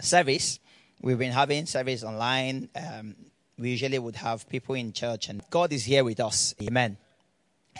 [0.00, 0.60] Service.
[1.00, 2.68] We've been having service online.
[2.74, 3.14] Um,
[3.58, 6.54] we usually would have people in church, and God is here with us.
[6.62, 6.96] Amen.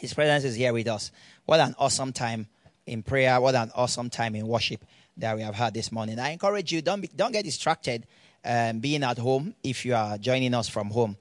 [0.00, 1.10] His presence is here with us.
[1.46, 2.48] What an awesome time
[2.86, 3.40] in prayer.
[3.40, 4.84] What an awesome time in worship
[5.16, 6.18] that we have had this morning.
[6.18, 8.06] I encourage you don't be, don't get distracted
[8.44, 11.16] um, being at home if you are joining us from home.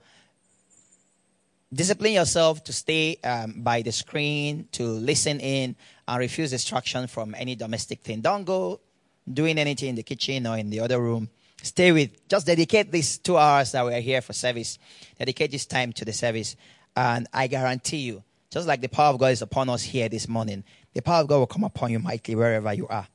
[1.74, 5.76] Discipline yourself to stay um, by the screen, to listen in,
[6.08, 8.22] and refuse distraction from any domestic thing.
[8.22, 8.80] Don't go
[9.32, 11.30] doing anything in the kitchen or in the other room.
[11.62, 14.78] Stay with, just dedicate these two hours that we're here for service.
[15.18, 16.56] Dedicate this time to the service.
[16.96, 20.28] And I guarantee you, just like the power of God is upon us here this
[20.28, 23.08] morning, the power of God will come upon you mightily wherever you are.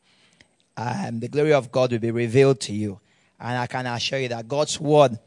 [0.77, 3.01] And the glory of God will be revealed to you.
[3.41, 5.19] And I can assure you that God's word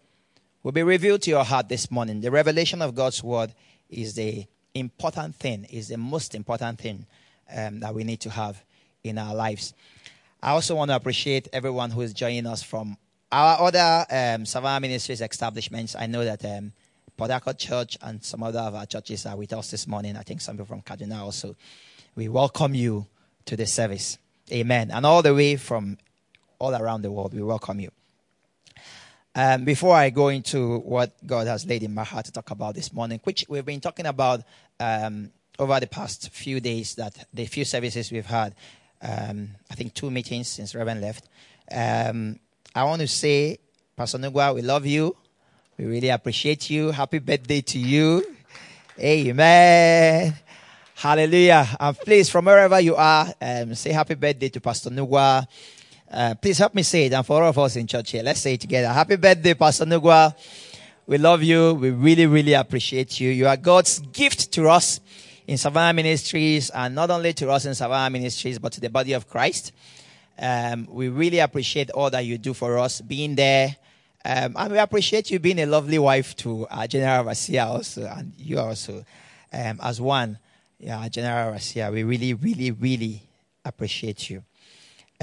[0.64, 2.22] will be revealed to your heart this morning.
[2.22, 3.54] The revelation of God's word
[3.90, 7.06] is the important thing, is the most important thing
[7.56, 8.64] um, that we need to have
[9.04, 9.74] in our lives.
[10.46, 12.98] I also want to appreciate everyone who is joining us from
[13.32, 15.96] our other um, Savannah Ministries establishments.
[15.98, 16.72] I know that um,
[17.58, 20.16] Church and some other of our churches are with us this morning.
[20.16, 21.56] I think some people from Kaduna also.
[22.16, 23.08] We welcome you
[23.46, 24.20] to the service.
[24.52, 24.92] Amen.
[24.92, 25.98] And all the way from
[26.60, 27.90] all around the world, we welcome you.
[29.34, 32.76] Um, before I go into what God has laid in my heart to talk about
[32.76, 34.44] this morning, which we've been talking about
[34.80, 38.54] um, over the past few days, that the few services we've had,
[39.02, 41.28] um, I think two meetings since Reverend left.
[41.72, 42.40] Um,
[42.74, 43.60] I want to say,
[43.96, 45.16] Pastor Nugwa, we love you.
[45.78, 46.92] We really appreciate you.
[46.92, 48.26] Happy birthday to you.
[49.00, 50.34] Amen.
[50.96, 51.68] Hallelujah.
[51.80, 55.46] And please, from wherever you are, um, say happy birthday to Pastor Nugwa.
[56.10, 57.14] Uh, please help me say it.
[57.14, 58.88] And for all of us in church here, let's say it together.
[58.88, 60.34] Happy birthday, Pastor Nugwa.
[61.08, 61.74] We love you.
[61.74, 63.30] We really, really appreciate you.
[63.30, 65.02] You are God's gift to us
[65.48, 69.14] in Savannah Ministries, and not only to us in Savannah Ministries, but to the body
[69.14, 69.72] of Christ.
[70.38, 73.76] Um, we really appreciate all that you do for us, being there.
[74.26, 78.58] Um, and we appreciate you being a lovely wife to General Overseer also, and you
[78.58, 79.06] also,
[79.54, 80.40] um, as one,
[80.80, 81.92] yeah, General Overseer.
[81.92, 83.22] We really, really, really
[83.64, 84.44] appreciate you.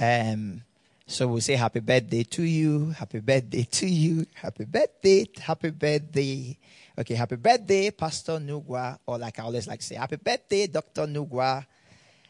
[0.01, 0.63] Um,
[1.07, 6.57] so we'll say happy birthday to you, happy birthday to you, happy birthday, happy birthday.
[6.99, 11.07] Okay, happy birthday, Pastor Nugwa, or like I always like to say, happy birthday, Dr.
[11.07, 11.65] Nugwa.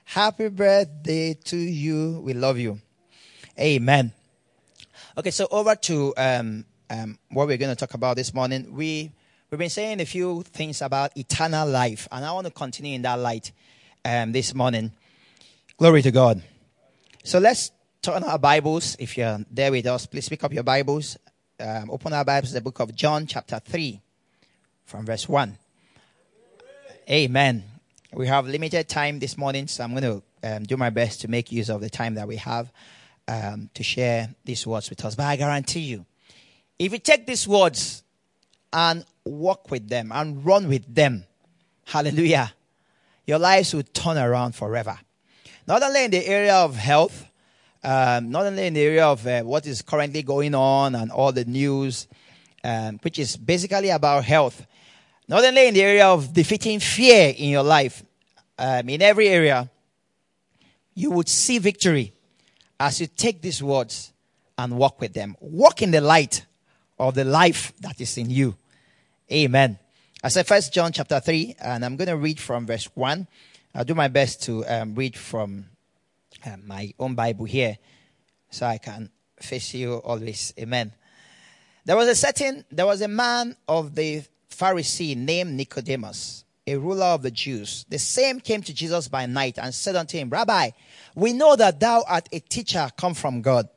[0.05, 2.21] Happy birthday to you.
[2.25, 2.79] We love you.
[3.59, 4.13] Amen.
[5.19, 8.73] Okay, so over to um, um, what we're going to talk about this morning.
[8.73, 9.11] We,
[9.51, 13.03] we've been saying a few things about eternal life, and I want to continue in
[13.03, 13.51] that light
[14.05, 14.93] um, this morning.
[15.77, 16.41] Glory to God.
[17.25, 18.95] So let's turn our Bibles.
[19.01, 21.19] If you're there with us, please pick up your Bibles.
[21.59, 24.01] Um, open our Bibles to the book of John, chapter 3
[24.85, 25.59] from verse 1.
[27.11, 27.65] Amen.
[28.13, 30.23] We have limited time this morning, so I'm going to
[30.57, 32.71] um, do my best to make use of the time that we have
[33.29, 35.15] um, to share these words with us.
[35.15, 36.05] But I guarantee you,
[36.79, 38.03] if you take these words
[38.73, 41.25] and walk with them and run with them,
[41.87, 42.53] hallelujah,
[43.27, 44.99] your lives will turn around forever.
[45.67, 47.27] Not only in the area of health,
[47.85, 51.33] um, not only in the area of uh, what is currently going on and all
[51.33, 52.09] the news,
[52.65, 54.67] um, which is basically about health,
[55.29, 58.03] not only in the area of defeating fear in your life,
[58.59, 59.71] um, in every area,
[60.95, 62.13] you would see victory
[62.79, 64.13] as you take these words
[64.59, 65.37] and walk with them.
[65.41, 66.45] Walk in the light
[66.99, 68.57] of the life that is in you.
[69.31, 69.79] Amen.
[70.23, 73.27] I said First John chapter 3, and I'm going to read from verse 1.
[73.75, 75.67] I'll do my best to um, read from
[76.45, 77.79] uh, my own Bible here
[78.51, 79.11] so I can
[79.41, 80.53] face you always.
[80.59, 80.93] Amen.
[81.85, 84.23] There was a certain, there was a man of the
[84.63, 87.85] Pharisee named Nicodemus, a ruler of the Jews.
[87.89, 90.71] The same came to Jesus by night and said unto him, Rabbi,
[91.17, 93.69] we know that thou art a teacher come from God.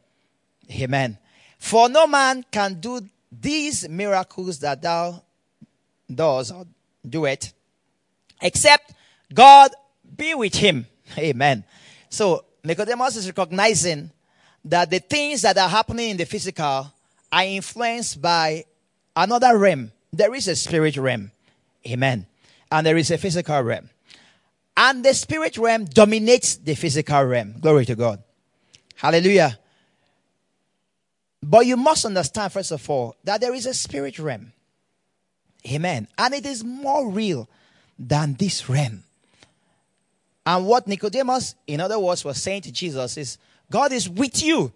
[0.72, 1.18] Amen.
[1.58, 3.02] For no man can do
[3.32, 5.24] these miracles that thou
[6.14, 6.68] does or
[7.08, 7.52] do it,
[8.40, 8.94] except
[9.34, 9.72] God
[10.16, 10.86] be with him.
[11.18, 11.64] Amen.
[12.10, 14.12] So Nicodemus is recognizing
[14.64, 16.94] that the things that are happening in the physical
[17.32, 18.66] are influenced by
[19.16, 19.92] another realm.
[20.16, 21.32] There is a spirit realm.
[21.86, 22.26] Amen.
[22.72, 23.90] And there is a physical realm.
[24.78, 27.56] And the spirit realm dominates the physical realm.
[27.60, 28.24] Glory to God.
[28.96, 29.60] Hallelujah.
[31.44, 34.54] But you must understand, first of all, that there is a spirit realm.
[35.70, 36.08] Amen.
[36.18, 37.50] And it is more real
[38.00, 39.04] than this realm.
[40.46, 43.38] And what Nicodemus, in other words, was saying to Jesus is
[43.70, 44.72] God is with you.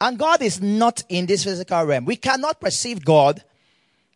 [0.00, 2.04] And God is not in this physical realm.
[2.04, 3.44] We cannot perceive God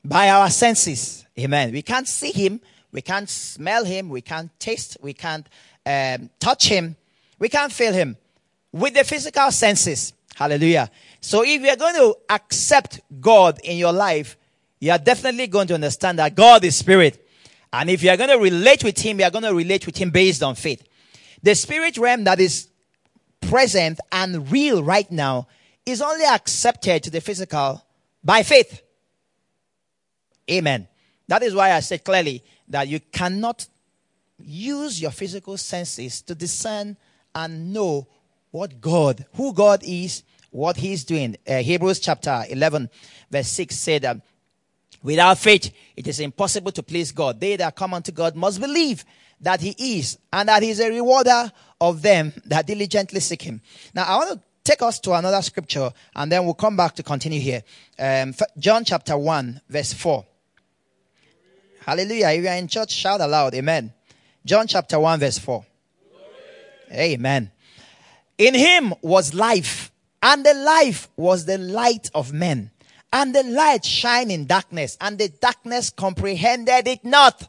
[0.08, 1.24] by our senses.
[1.38, 1.72] Amen.
[1.72, 2.60] We can't see Him.
[2.92, 4.08] We can't smell Him.
[4.08, 4.96] We can't taste.
[5.02, 5.46] We can't
[5.84, 6.96] um, touch Him.
[7.38, 8.16] We can't feel Him
[8.72, 10.12] with the physical senses.
[10.34, 10.90] Hallelujah.
[11.20, 14.36] So if you're going to accept God in your life,
[14.78, 17.26] you are definitely going to understand that God is spirit.
[17.72, 20.42] And if you're going to relate with Him, you're going to relate with Him based
[20.42, 20.86] on faith.
[21.42, 22.68] The spirit realm that is
[23.40, 25.48] present and real right now
[25.84, 27.84] is only accepted to the physical
[28.22, 28.82] by faith.
[30.50, 30.86] Amen.
[31.28, 33.66] That is why I said clearly that you cannot
[34.38, 36.96] use your physical senses to discern
[37.34, 38.06] and know
[38.50, 41.36] what God, who God is, what He's doing.
[41.46, 42.88] Uh, Hebrews chapter 11,
[43.30, 44.20] verse 6 said that
[45.02, 47.40] without faith, it is impossible to please God.
[47.40, 49.04] They that come unto God must believe
[49.40, 51.50] that He is and that He is a rewarder
[51.80, 53.60] of them that diligently seek Him.
[53.94, 57.02] Now, I want to take us to another scripture and then we'll come back to
[57.02, 57.62] continue here.
[57.98, 60.24] Um, John chapter 1, verse 4.
[61.86, 62.30] Hallelujah.
[62.30, 63.54] If you are in church, shout aloud.
[63.54, 63.92] Amen.
[64.44, 65.64] John chapter 1, verse 4.
[66.90, 67.52] Amen.
[68.38, 72.72] In him was life, and the life was the light of men.
[73.12, 77.48] And the light shine in darkness, and the darkness comprehended it not.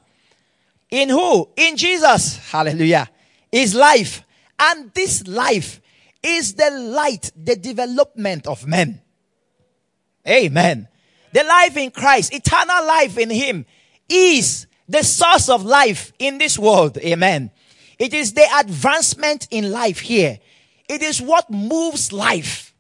[0.92, 1.50] In who?
[1.56, 2.38] In Jesus.
[2.52, 3.10] Hallelujah.
[3.52, 4.24] Is life.
[4.60, 5.82] And this life
[6.22, 9.02] is the light, the development of men.
[10.28, 10.88] Amen.
[11.34, 13.66] The life in Christ, eternal life in Him,
[14.10, 16.98] is the source of life in this world.
[16.98, 17.52] Amen.
[18.00, 20.40] It is the advancement in life here.
[20.88, 22.74] It is what moves life.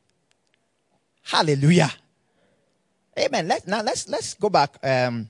[1.23, 1.91] Hallelujah.
[3.19, 3.47] Amen.
[3.47, 4.77] Let, now let's let's go back.
[4.83, 5.29] Um,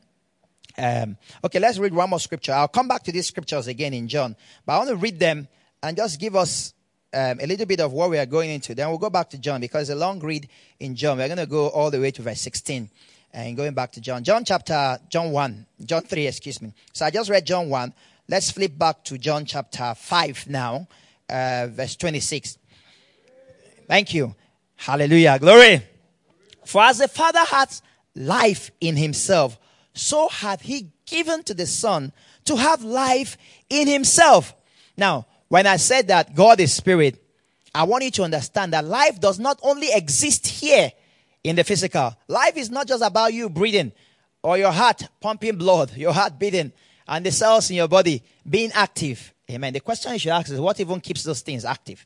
[0.77, 2.51] um, okay, let's read one more scripture.
[2.51, 4.35] I'll come back to these scriptures again in John,
[4.65, 5.47] but I want to read them
[5.81, 6.73] and just give us
[7.13, 8.75] um, a little bit of what we are going into.
[8.75, 10.47] Then we'll go back to John because it's a long read
[10.79, 11.17] in John.
[11.17, 12.91] We're going to go all the way to verse 16
[13.37, 14.23] and going back to John.
[14.23, 16.73] John chapter, John 1, John 3, excuse me.
[16.91, 17.93] So I just read John 1.
[18.27, 20.87] Let's flip back to John chapter 5 now,
[21.29, 22.57] uh, verse 26.
[23.87, 24.35] Thank you.
[24.75, 25.37] Hallelujah.
[25.39, 25.83] Glory.
[26.65, 27.83] For as the Father has
[28.15, 29.59] life in himself,
[29.93, 32.11] so hath he given to the Son
[32.45, 33.37] to have life
[33.69, 34.55] in himself.
[34.97, 37.23] Now, when I said that God is spirit,
[37.75, 40.91] I want you to understand that life does not only exist here
[41.47, 42.15] in the physical.
[42.27, 43.91] Life is not just about you breathing
[44.43, 46.71] or your heart pumping blood, your heart beating,
[47.07, 49.33] and the cells in your body being active.
[49.49, 49.73] Amen.
[49.73, 52.05] The question you should ask is what even keeps those things active?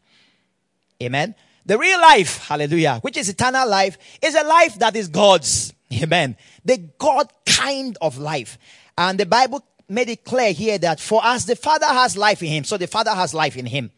[1.02, 1.36] Amen.
[1.66, 5.74] The real life, hallelujah, which is eternal life, is a life that is God's.
[5.94, 6.38] Amen.
[6.64, 8.58] The God kind of life.
[8.98, 12.50] And the Bible made it clear here that for us, the Father has life in
[12.50, 12.64] him.
[12.64, 13.92] So the Father has life in him.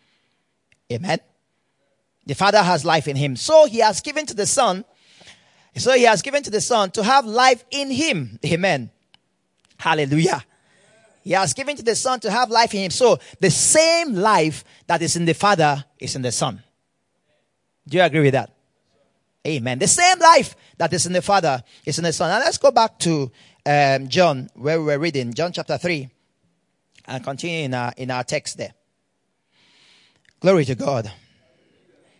[0.92, 1.20] Amen.
[2.26, 3.36] The Father has life in him.
[3.36, 4.86] So he has given to the Son.
[5.76, 8.40] So he has given to the Son to have life in him.
[8.46, 8.92] Amen.
[9.78, 10.44] Hallelujah.
[11.24, 12.92] He has given to the Son to have life in him.
[12.92, 16.62] So the same life that is in the Father is in the Son.
[17.88, 18.52] Do you agree with that?
[19.46, 19.80] Amen.
[19.80, 22.30] The same life that is in the Father is in the Son.
[22.30, 23.32] Now let's go back to
[23.66, 26.10] um, John, where we were reading, John chapter 3,
[27.08, 28.74] and continue in our, in our text there.
[30.40, 31.12] Glory to God.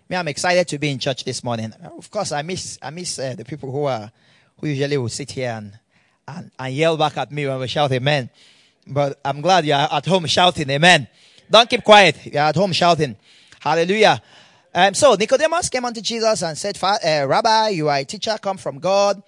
[0.10, 1.72] Me, I'm excited to be in church this morning.
[1.98, 4.12] Of course, I miss, I miss uh, the people who are,
[4.60, 5.80] who usually will sit here and,
[6.28, 8.30] and, and yell back at me when we shout amen.
[8.86, 11.08] But I'm glad you're at home shouting amen.
[11.50, 12.26] Don't keep quiet.
[12.26, 13.16] You're at home shouting.
[13.62, 14.22] Hallelujah.
[14.76, 18.58] Um, so Nicodemus came unto Jesus and said, uh, Rabbi, you are a teacher come
[18.58, 19.24] from God.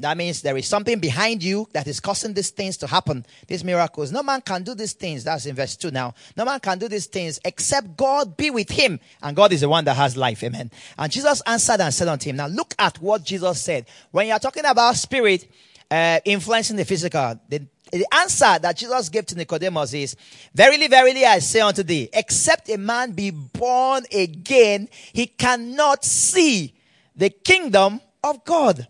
[0.00, 3.64] That means there is something behind you that is causing these things to happen, these
[3.64, 4.12] miracles.
[4.12, 5.24] No man can do these things.
[5.24, 6.14] That's in verse 2 now.
[6.36, 9.00] No man can do these things except God be with him.
[9.20, 10.44] And God is the one that has life.
[10.44, 10.70] Amen.
[10.96, 13.86] And Jesus answered and said unto him, Now look at what Jesus said.
[14.12, 15.48] When you're talking about spirit
[15.90, 20.14] uh, influencing the physical, the, the answer that Jesus gave to Nicodemus is,
[20.54, 26.72] Verily, verily, I say unto thee, except a man be born again, he cannot see
[27.16, 28.86] the kingdom of God.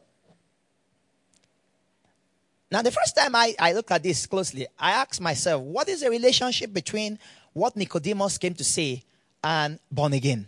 [2.71, 6.03] Now, the first time I, I looked at this closely, I asked myself, what is
[6.03, 7.19] the relationship between
[7.55, 9.03] what Nicodemus came to say
[9.43, 10.47] and born again?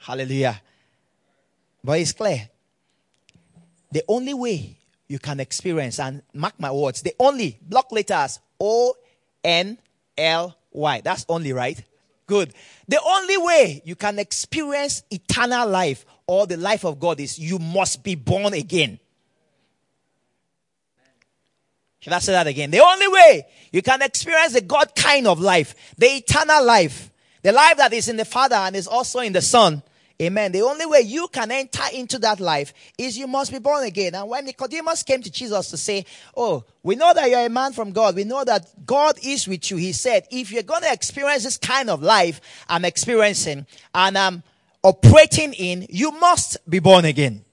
[0.00, 0.60] Hallelujah.
[1.84, 2.48] But it's clear.
[3.92, 4.78] The only way
[5.08, 8.94] you can experience, and mark my words, the only block letters O
[9.42, 9.78] N
[10.16, 11.00] L Y.
[11.02, 11.82] That's only, right?
[12.26, 12.52] Good.
[12.86, 17.58] The only way you can experience eternal life or the life of God is you
[17.58, 18.98] must be born again.
[22.08, 22.70] Should I say that again?
[22.70, 27.10] The only way you can experience the God kind of life, the eternal life,
[27.42, 29.82] the life that is in the Father and is also in the Son.
[30.22, 30.50] Amen.
[30.52, 34.14] The only way you can enter into that life is you must be born again.
[34.14, 37.74] And when Nicodemus came to Jesus to say, Oh, we know that you're a man
[37.74, 38.16] from God.
[38.16, 39.76] We know that God is with you.
[39.76, 44.42] He said, If you're going to experience this kind of life I'm experiencing and I'm
[44.82, 47.44] operating in, you must be born again.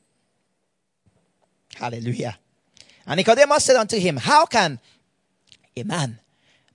[1.76, 2.38] Hallelujah.
[3.08, 4.80] And Nicodemus said unto him, How can
[5.76, 6.20] a man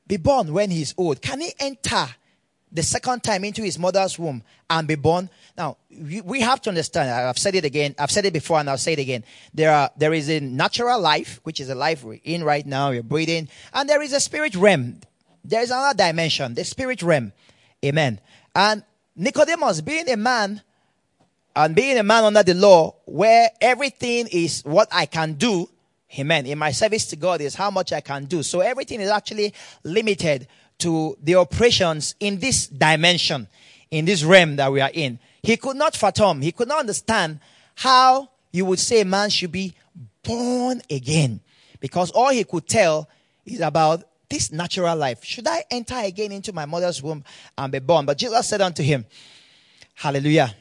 [0.07, 1.21] be born when he is old?
[1.21, 2.07] Can he enter
[2.73, 5.29] the second time into his mother's womb and be born?
[5.57, 8.79] Now, we have to understand, I've said it again, I've said it before and I'll
[8.79, 9.25] say it again.
[9.53, 12.91] There are, there is a natural life, which is a life we're in right now,
[12.91, 15.01] we're breathing, and there is a spirit realm.
[15.45, 17.33] There is another dimension, the spirit realm.
[17.85, 18.21] Amen.
[18.55, 18.85] And
[19.17, 20.63] Nicodemus, being a man,
[21.57, 25.69] and being a man under the law, where everything is what I can do,
[26.19, 26.47] Amen.
[26.47, 28.43] In my service to God is how much I can do.
[28.43, 30.49] So everything is actually limited
[30.79, 33.47] to the operations in this dimension,
[33.91, 35.19] in this realm that we are in.
[35.43, 37.41] He could not fathom, he could not understand
[37.77, 39.75] how you would say man should be
[40.23, 41.41] born again.
[41.79, 43.09] Because all he could tell
[43.47, 45.25] is about this natural life.
[45.25, 47.25] Should I enter again into my mother's womb
[47.57, 48.07] and be born?
[48.07, 49.07] But Jesus said unto him,
[49.95, 50.55] Hallelujah.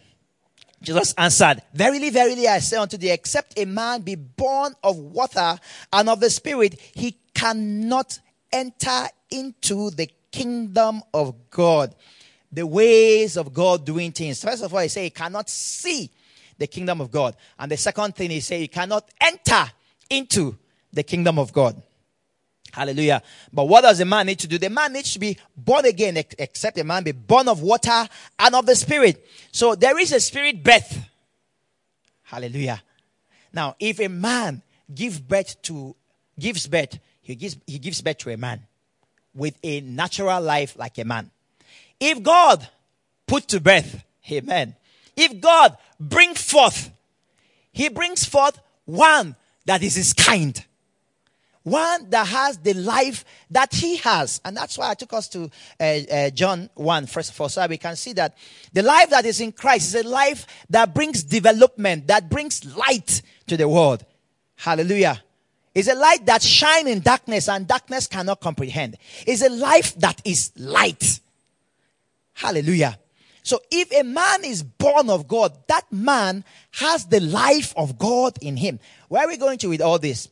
[0.82, 5.58] Jesus answered, Verily, verily, I say unto thee, except a man be born of water
[5.92, 8.20] and of the Spirit, he cannot
[8.52, 11.96] enter into the kingdom of God.
[12.52, 14.44] The ways of God doing things.
[14.44, 16.10] First of all, he said he cannot see
[16.58, 17.36] the kingdom of God.
[17.58, 19.72] And the second thing he said, he cannot enter
[20.10, 20.58] into
[20.92, 21.82] the kingdom of God.
[22.72, 23.22] Hallelujah.
[23.52, 24.58] But what does a man need to do?
[24.58, 28.08] The man needs to be born again, except a man be born of water
[28.38, 29.26] and of the spirit.
[29.52, 31.00] So there is a spirit birth.
[32.24, 32.82] Hallelujah.
[33.52, 34.62] Now, if a man
[34.94, 35.96] gives birth to,
[36.38, 38.62] gives birth, he gives, he gives birth to a man
[39.34, 41.32] with a natural life like a man.
[42.00, 42.68] If God
[43.28, 44.76] put to birth, amen.
[45.16, 46.92] If God bring forth,
[47.72, 49.36] he brings forth one
[49.66, 50.64] that is his kind
[51.70, 54.42] one that has the life that he has.
[54.44, 55.50] And that's why I took us to
[55.80, 58.38] uh, uh, John 1, first of all, so we can see that
[58.74, 63.22] the life that is in Christ is a life that brings development, that brings light
[63.48, 64.06] to the world.
[64.56, 65.24] Hallelujah.
[65.74, 68.98] It's a light that shines in darkness and darkness cannot comprehend.
[69.26, 71.20] It's a life that is light.
[72.34, 72.98] Hallelujah.
[73.44, 78.38] So if a man is born of God, that man has the life of God
[78.42, 78.80] in him.
[79.08, 80.30] Where are we going to with all this?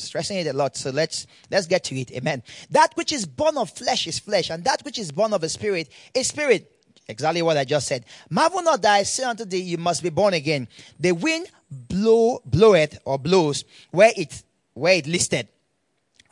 [0.00, 2.12] Stressing it a lot, so let's let's get to it.
[2.12, 2.42] Amen.
[2.70, 5.48] That which is born of flesh is flesh, and that which is born of a
[5.48, 6.72] spirit is spirit.
[7.08, 8.04] Exactly what I just said.
[8.28, 10.68] Marvel not that I say unto thee, you must be born again.
[11.00, 14.42] The wind blow bloweth or blows where it
[14.74, 15.48] where it listed,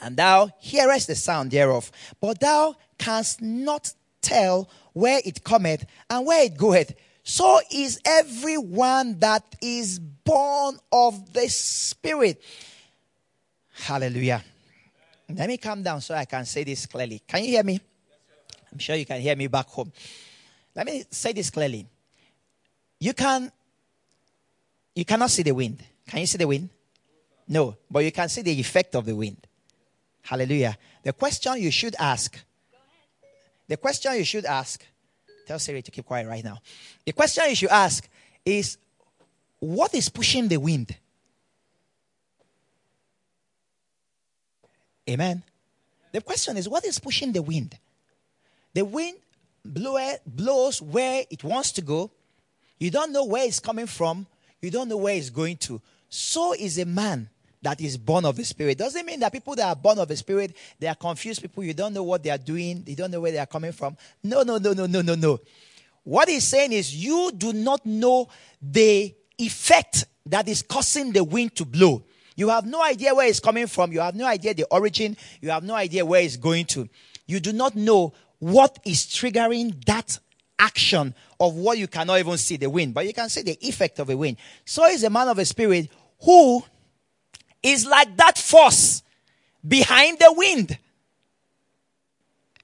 [0.01, 6.27] and thou hearest the sound thereof, but thou canst not tell where it cometh and
[6.27, 6.95] where it goeth.
[7.23, 12.41] So is everyone that is born of the Spirit.
[13.85, 14.43] Hallelujah.
[15.29, 17.21] Let me calm down so I can say this clearly.
[17.27, 17.81] Can you hear me?
[18.73, 19.93] I'm sure you can hear me back home.
[20.75, 21.87] Let me say this clearly.
[23.01, 23.51] You can
[24.95, 25.83] you cannot see the wind.
[26.07, 26.71] Can you see the wind?
[27.49, 29.47] No, but you can see the effect of the wind.
[30.23, 30.77] Hallelujah.
[31.03, 32.39] The question you should ask.
[33.69, 34.85] The question you should ask.
[35.47, 36.59] Tell Siri to keep quiet right now.
[37.05, 38.09] The question you should ask
[38.45, 38.79] is
[39.61, 40.97] what is pushing the wind?
[45.09, 45.43] Amen.
[46.13, 47.77] The question is, what is pushing the wind?
[48.75, 49.19] The wind
[49.65, 52.11] blow, blows where it wants to go.
[52.79, 54.27] You don't know where it's coming from.
[54.61, 55.81] You don't know where it's going to.
[56.09, 57.29] So is a man
[57.63, 58.79] that is born of the Spirit.
[58.79, 61.65] Doesn't mean that people that are born of the Spirit, they are confused people.
[61.65, 62.83] You don't know what they are doing.
[62.83, 63.97] They don't know where they are coming from.
[64.23, 65.41] No, no, no, no, no, no, no.
[66.05, 68.29] What he's saying is you do not know
[68.63, 72.05] the effect that is causing the wind to blow.
[72.37, 73.93] You have no idea where it's coming from.
[73.93, 75.17] You have no idea the origin.
[75.41, 76.89] You have no idea where it's going to.
[77.27, 80.19] You do not know what is triggering that
[80.59, 83.99] action of what you cannot even see the wind, but you can see the effect
[83.99, 84.37] of a wind.
[84.65, 85.91] So is a man of a spirit
[86.23, 86.63] who
[87.63, 89.03] is like that force
[89.67, 90.79] behind the wind.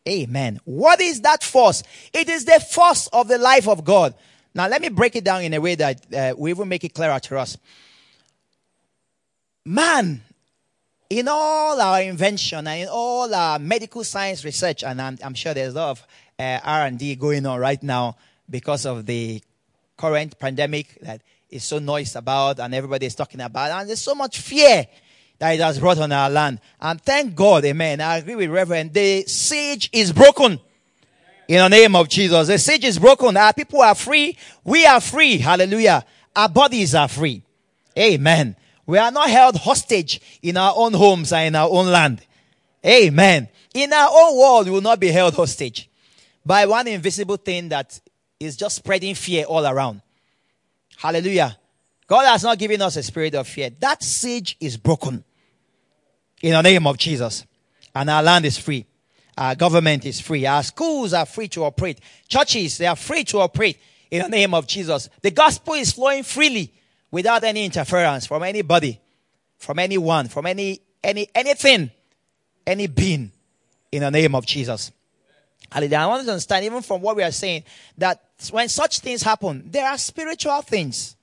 [0.09, 0.61] Amen.
[0.65, 1.83] What is that force?
[2.13, 4.15] It is the force of the life of God.
[4.55, 6.93] Now, let me break it down in a way that uh, we will make it
[6.93, 7.57] clearer to us
[9.65, 10.23] man,
[11.09, 15.55] in all our invention and in all our medical science research, and I'm, I'm sure
[15.55, 16.07] there's a lot of
[16.39, 18.17] uh, R&D going on right now
[18.49, 19.43] because of the
[19.97, 23.71] current pandemic, that is so noised about and everybody is talking about.
[23.71, 24.87] And there's so much fear
[25.39, 26.61] that it has brought on our land.
[26.81, 28.01] And thank God, amen.
[28.01, 28.95] I agree with Reverend.
[28.95, 30.59] The siege is broken.
[31.49, 32.49] In the name of Jesus.
[32.49, 33.37] The siege is broken.
[33.37, 34.39] Our people are free.
[34.65, 35.39] We are free.
[35.39, 36.05] Hallelujah.
[36.35, 37.43] Our bodies are free.
[37.99, 38.57] Amen.
[38.87, 42.21] We are not held hostage in our own homes and in our own land.
[42.85, 43.49] Amen.
[43.75, 45.89] In our own world, we will not be held hostage
[46.45, 48.01] by one invisible thing that
[48.41, 50.03] is just spreading fear all around.
[50.97, 51.57] Hallelujah.
[52.07, 53.71] God has not given us a spirit of fear.
[53.81, 55.25] That siege is broken
[56.43, 57.47] in the name of Jesus.
[57.95, 58.87] And our land is free.
[59.39, 60.45] Our government is free.
[60.45, 62.01] Our schools are free to operate.
[62.29, 63.79] Churches, they are free to operate
[64.11, 65.09] in the name of Jesus.
[65.23, 66.73] The gospel is flowing freely
[67.13, 68.99] without any interference from anybody,
[69.59, 71.93] from anyone, from any, any, anything,
[72.67, 73.31] any being
[73.93, 74.91] in the name of Jesus.
[75.71, 75.99] Hallelujah.
[75.99, 77.63] I want to understand, even from what we are saying,
[77.99, 81.15] that when such things happen, there are spiritual things.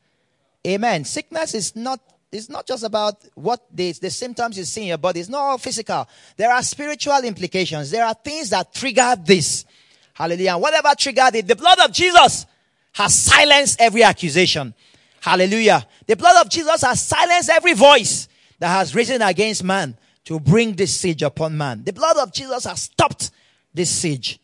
[0.66, 1.04] Amen.
[1.04, 2.00] Sickness is not
[2.32, 5.20] it's not just about what the, the symptoms you see in your body.
[5.20, 6.08] It's not all physical.
[6.38, 7.90] There are spiritual implications.
[7.90, 9.66] There are things that trigger this.
[10.14, 10.56] Hallelujah.
[10.58, 12.46] Whatever triggered it, the blood of Jesus
[12.94, 14.76] has silenced every accusation.
[15.22, 15.86] Hallelujah.
[16.06, 18.28] The blood of Jesus has silenced every voice
[18.60, 21.84] that has risen against man to bring this siege upon man.
[21.84, 23.32] The blood of Jesus has stopped
[23.74, 24.40] this siege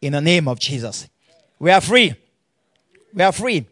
[0.00, 1.08] in the name of Jesus.
[1.58, 2.14] We are free.
[3.12, 3.66] We are free.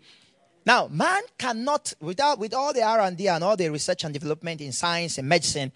[0.65, 4.73] Now, man cannot, without, with all the R&D and all the research and development in
[4.73, 5.73] science and medicine,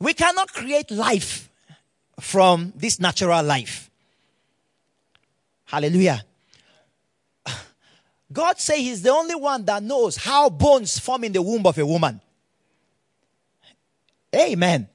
[0.00, 1.48] we cannot create life
[2.20, 3.90] from this natural life.
[5.66, 6.24] Hallelujah.
[8.32, 11.78] God say he's the only one that knows how bones form in the womb of
[11.78, 12.20] a woman.
[14.34, 14.88] Amen.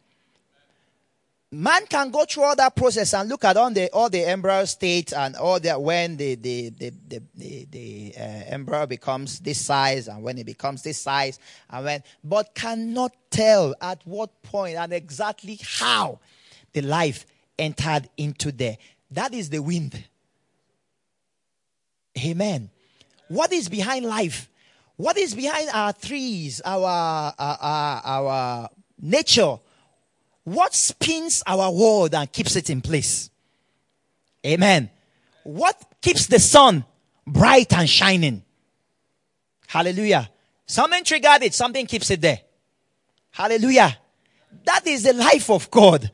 [1.52, 4.66] Man can go through all that process and look at all the all the embryo
[4.66, 9.60] state and all that when the the the the, the, the uh, embryo becomes this
[9.60, 11.40] size and when it becomes this size
[11.72, 16.20] and when but cannot tell at what point and exactly how
[16.74, 17.26] the life
[17.58, 18.78] entered into there.
[19.10, 20.04] That is the wind.
[22.24, 22.70] Amen
[23.30, 24.50] what is behind life
[24.98, 28.70] what is behind our trees our our, our, our
[29.02, 29.58] nature
[30.50, 33.30] what spins our world and keeps it in place?
[34.44, 34.90] Amen.
[35.44, 36.86] What keeps the sun
[37.28, 38.44] bright and shining?
[39.68, 40.28] Hallelujah.
[40.66, 42.40] Something triggered it, something keeps it there.
[43.30, 43.96] Hallelujah.
[44.66, 46.10] That is the life of God.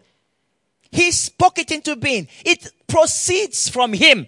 [0.91, 2.27] He spoke it into being.
[2.43, 4.27] It proceeds from Him.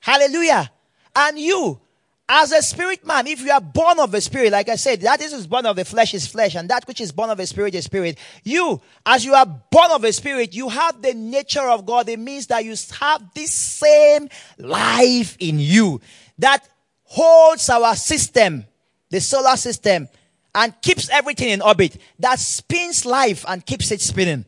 [0.00, 0.70] Hallelujah.
[1.14, 1.80] And you,
[2.28, 5.20] as a spirit man, if you are born of the spirit, like I said, that
[5.22, 7.74] is born of the flesh is flesh, and that which is born of a spirit
[7.74, 8.18] is spirit.
[8.44, 12.08] You, as you are born of a spirit, you have the nature of God.
[12.08, 16.02] It means that you have this same life in you
[16.38, 16.68] that
[17.04, 18.66] holds our system,
[19.08, 20.08] the solar system,
[20.54, 21.96] and keeps everything in orbit.
[22.18, 24.44] That spins life and keeps it spinning.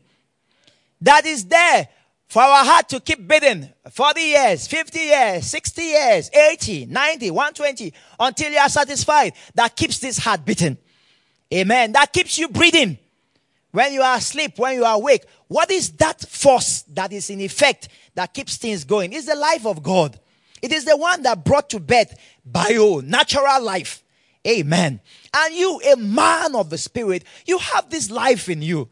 [1.01, 1.87] That is there
[2.31, 7.93] for our heart to keep beating 40 years, 50 years, 60 years, 80, 90, 120
[8.21, 9.33] until you are satisfied.
[9.53, 10.77] That keeps this heart beating.
[11.53, 11.91] Amen.
[11.91, 12.97] That keeps you breathing.
[13.71, 15.25] When you are asleep, when you are awake.
[15.49, 19.11] What is that force that is in effect that keeps things going?
[19.11, 20.17] It's the life of God.
[20.61, 24.05] It is the one that brought to birth bio, natural life.
[24.47, 25.01] Amen.
[25.35, 28.87] And you, a man of the spirit, you have this life in you.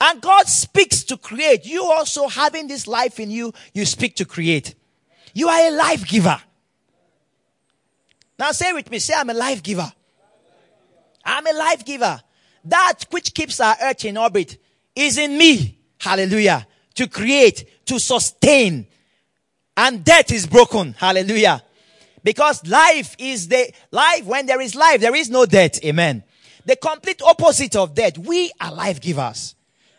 [0.00, 1.64] And God speaks to create.
[1.64, 4.74] You also having this life in you, you speak to create.
[5.32, 6.40] You are a life giver.
[8.38, 9.90] Now say with me, say I'm a life giver.
[11.24, 12.20] I'm a life giver.
[12.64, 14.58] That which keeps our earth in orbit
[14.94, 15.78] is in me.
[15.98, 16.66] Hallelujah.
[16.94, 18.86] To create, to sustain.
[19.76, 20.94] And death is broken.
[20.94, 21.62] Hallelujah.
[22.22, 24.24] Because life is the life.
[24.24, 25.84] When there is life, there is no death.
[25.84, 26.22] Amen.
[26.64, 28.18] The complete opposite of death.
[28.18, 29.55] We are life givers.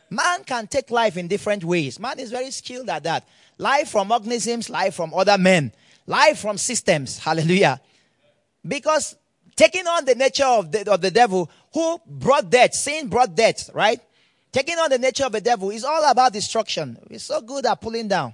[0.09, 1.99] Man can take life in different ways.
[1.99, 3.27] Man is very skilled at that.
[3.57, 5.71] Life from organisms, life from other men,
[6.05, 7.19] life from systems.
[7.27, 7.81] Hallelujah.
[8.65, 9.15] Because
[9.55, 13.69] taking on the nature of the, of the devil who brought death, sin brought death,
[13.73, 13.99] right?
[14.51, 16.97] Taking on the nature of the devil is all about destruction.
[17.09, 18.33] We're so good at pulling down.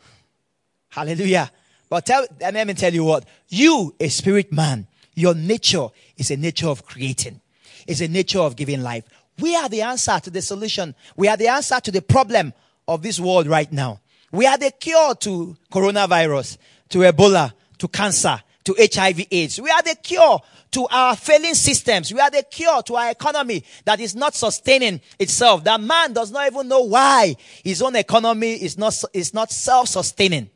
[0.88, 1.50] Hallelujah.
[1.90, 3.24] But tell, let me tell you what.
[3.48, 7.40] You, a spirit man, your nature is a nature of creating.
[7.86, 9.04] It's a nature of giving life.
[9.40, 10.94] We are the answer to the solution.
[11.16, 12.52] We are the answer to the problem
[12.86, 14.00] of this world right now.
[14.32, 16.58] We are the cure to coronavirus,
[16.90, 19.60] to Ebola, to cancer, to HIV AIDS.
[19.60, 20.40] We are the cure
[20.72, 22.12] to our failing systems.
[22.12, 25.64] We are the cure to our economy that is not sustaining itself.
[25.64, 30.50] That man does not even know why his own economy is not, is not self-sustaining.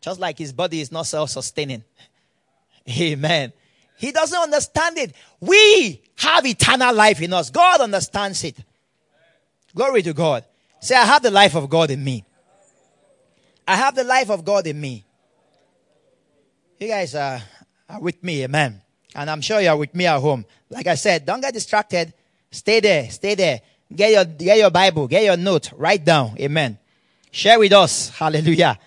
[0.00, 1.82] Just like his body is not self-sustaining.
[3.00, 3.52] Amen.
[3.98, 5.12] He doesn't understand it.
[5.40, 7.50] We have eternal life in us.
[7.50, 8.56] God understands it.
[9.74, 10.44] Glory to God.
[10.80, 12.24] Say, I have the life of God in me.
[13.66, 15.04] I have the life of God in me.
[16.78, 17.42] You guys are,
[17.88, 18.80] are with me, amen.
[19.14, 20.46] And I'm sure you're with me at home.
[20.70, 22.14] Like I said, don't get distracted.
[22.50, 23.60] Stay there, stay there.
[23.94, 26.78] Get your, get your Bible, get your note, write down, amen.
[27.30, 28.78] Share with us, hallelujah.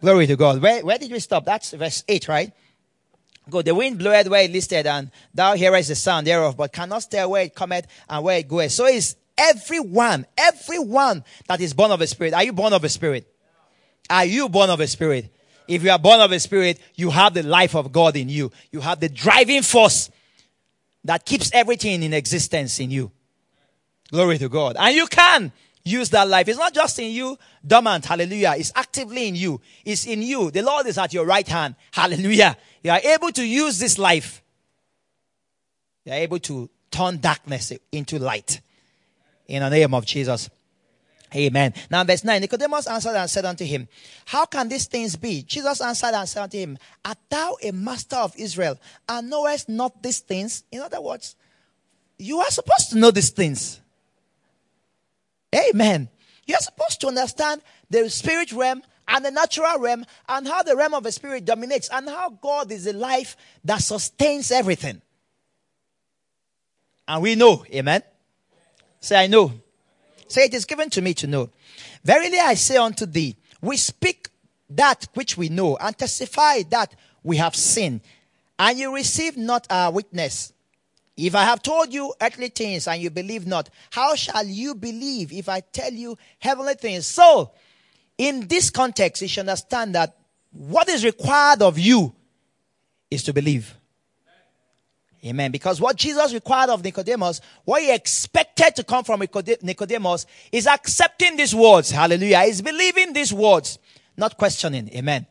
[0.00, 0.60] Glory to God.
[0.60, 1.44] Where, where did we stop?
[1.44, 2.52] That's verse 8, right?
[3.50, 3.62] Go.
[3.62, 7.24] The wind bloweth where it listed, and thou hearest the sound thereof, but cannot stay
[7.24, 8.72] where it cometh and where it goeth.
[8.72, 12.34] So is everyone, everyone that is born of a spirit.
[12.34, 13.32] Are you born of a spirit?
[14.10, 15.32] Are you born of a spirit?
[15.66, 18.50] If you are born of a spirit, you have the life of God in you.
[18.72, 20.10] You have the driving force
[21.04, 23.12] that keeps everything in existence in you.
[24.10, 24.76] Glory to God.
[24.78, 25.52] And you can
[25.88, 26.48] use that life.
[26.48, 28.04] It's not just in you, dormant.
[28.04, 28.54] Hallelujah.
[28.56, 29.60] It's actively in you.
[29.84, 30.50] It's in you.
[30.50, 31.74] The Lord is at your right hand.
[31.92, 32.56] Hallelujah.
[32.82, 34.42] You are able to use this life.
[36.04, 38.60] You are able to turn darkness into light.
[39.46, 40.50] In the name of Jesus.
[41.34, 41.74] Amen.
[41.90, 43.86] Now, verse 9 Nicodemus answered and said unto him,
[44.24, 45.42] How can these things be?
[45.42, 50.02] Jesus answered and said unto him, Art thou a master of Israel and knowest not
[50.02, 50.64] these things?
[50.72, 51.36] In other words,
[52.18, 53.80] you are supposed to know these things.
[55.54, 56.08] Amen.
[56.46, 60.94] You're supposed to understand the spirit realm and the natural realm and how the realm
[60.94, 65.00] of the spirit dominates and how God is the life that sustains everything.
[67.06, 68.02] And we know, amen.
[69.00, 69.52] Say, I know.
[70.28, 71.50] Say, it is given to me to know.
[72.04, 74.28] Verily I say unto thee, we speak
[74.70, 78.02] that which we know and testify that we have seen,
[78.58, 80.52] and you receive not our witness.
[81.18, 85.32] If I have told you earthly things and you believe not, how shall you believe
[85.32, 87.08] if I tell you heavenly things?
[87.08, 87.50] So,
[88.16, 90.16] in this context, you should understand that
[90.52, 92.14] what is required of you
[93.10, 93.74] is to believe.
[95.24, 95.50] Amen.
[95.50, 101.36] Because what Jesus required of Nicodemus, what he expected to come from Nicodemus, is accepting
[101.36, 101.90] these words.
[101.90, 102.42] Hallelujah.
[102.42, 103.80] Is believing these words,
[104.16, 104.88] not questioning.
[104.94, 105.26] Amen.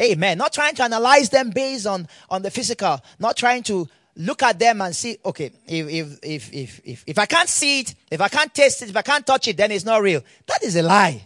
[0.00, 0.38] Amen.
[0.38, 4.58] Not trying to analyze them based on, on the physical, not trying to look at
[4.58, 8.20] them and see, okay, if, if, if, if, if, if I can't see it, if
[8.20, 10.22] I can't taste it, if I can't touch it, then it's not real.
[10.46, 11.22] That is a lie.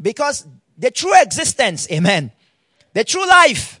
[0.00, 2.32] Because the true existence, amen,
[2.92, 3.80] the true life,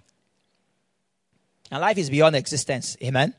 [1.72, 2.98] and life is beyond existence.
[3.02, 3.32] Amen.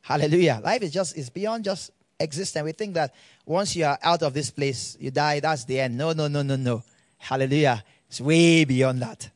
[0.00, 0.60] Hallelujah.
[0.64, 2.64] Life is just is beyond just existence.
[2.64, 5.98] We think that once you are out of this place, you die, that's the end.
[5.98, 6.82] No, no, no, no, no.
[7.18, 7.84] Hallelujah.
[8.08, 9.28] It's way beyond that.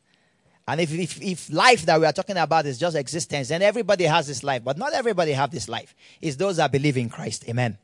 [0.70, 4.04] And if, if, if life that we are talking about is just existence, then everybody
[4.04, 4.62] has this life.
[4.62, 5.96] But not everybody have this life.
[6.20, 7.48] It's those that believe in Christ.
[7.48, 7.76] Amen.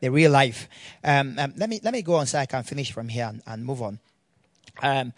[0.00, 0.66] The real life.
[1.04, 3.42] Um, um, let me let me go on so I can finish from here and,
[3.46, 3.98] and move on.
[4.82, 5.12] Um,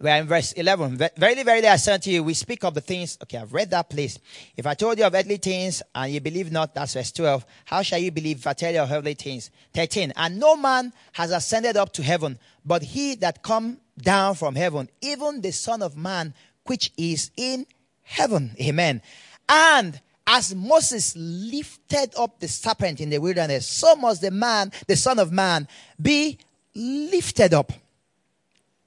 [0.00, 0.98] we're in verse 11.
[1.16, 3.16] Verily, verily, I say unto you, we speak of the things.
[3.22, 4.18] Okay, I've read that place.
[4.56, 7.44] If I told you of earthly things and you believe not, that's verse 12.
[7.66, 9.50] How shall you believe if I tell you of heavenly things?
[9.72, 10.12] 13.
[10.16, 14.88] And no man has ascended up to heaven, but he that come down from heaven,
[15.00, 16.34] even the Son of Man,
[16.66, 17.66] which is in
[18.02, 18.54] heaven.
[18.60, 19.02] Amen.
[19.48, 24.96] And as Moses lifted up the serpent in the wilderness, so must the man, the
[24.96, 25.68] Son of Man,
[26.00, 26.38] be
[26.74, 27.72] lifted up.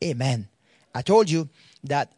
[0.03, 0.47] Amen.
[0.93, 1.47] I told you
[1.83, 2.11] that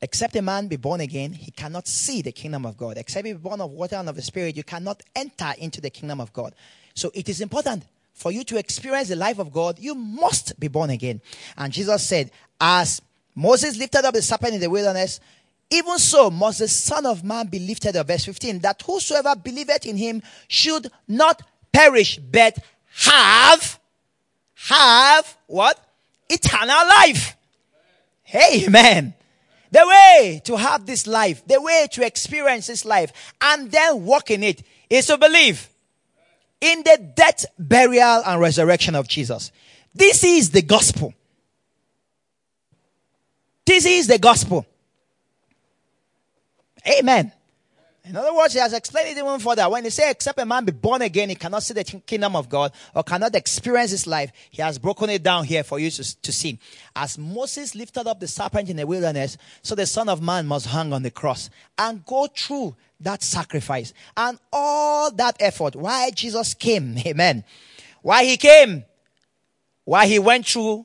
[0.00, 2.96] except a man be born again, he cannot see the kingdom of God.
[2.96, 5.90] Except he be born of water and of the spirit, you cannot enter into the
[5.90, 6.54] kingdom of God.
[6.94, 10.68] So it is important for you to experience the life of God, you must be
[10.68, 11.20] born again.
[11.58, 13.00] And Jesus said, as
[13.34, 15.20] Moses lifted up the serpent in the wilderness,
[15.70, 18.06] even so must the Son of Man be lifted up.
[18.06, 22.58] Verse 15, that whosoever believeth in him should not perish, but
[22.92, 23.78] have,
[24.54, 25.80] have what?
[26.28, 27.36] eternal life.
[28.34, 29.14] Amen.
[29.70, 34.30] The way to have this life, the way to experience this life and then walk
[34.30, 35.68] in it is to believe
[36.60, 39.50] in the death, burial, and resurrection of Jesus.
[39.94, 41.12] This is the gospel.
[43.64, 44.66] This is the gospel.
[46.86, 47.32] Amen.
[48.06, 49.66] In other words, he has explained it even further.
[49.70, 52.50] When he say, except a man be born again, he cannot see the kingdom of
[52.50, 54.30] God or cannot experience his life.
[54.50, 56.58] He has broken it down here for you to, to see.
[56.94, 60.66] As Moses lifted up the serpent in the wilderness, so the son of man must
[60.66, 61.48] hang on the cross
[61.78, 65.74] and go through that sacrifice and all that effort.
[65.74, 66.98] Why Jesus came.
[67.06, 67.42] Amen.
[68.02, 68.84] Why he came.
[69.84, 70.84] Why he went through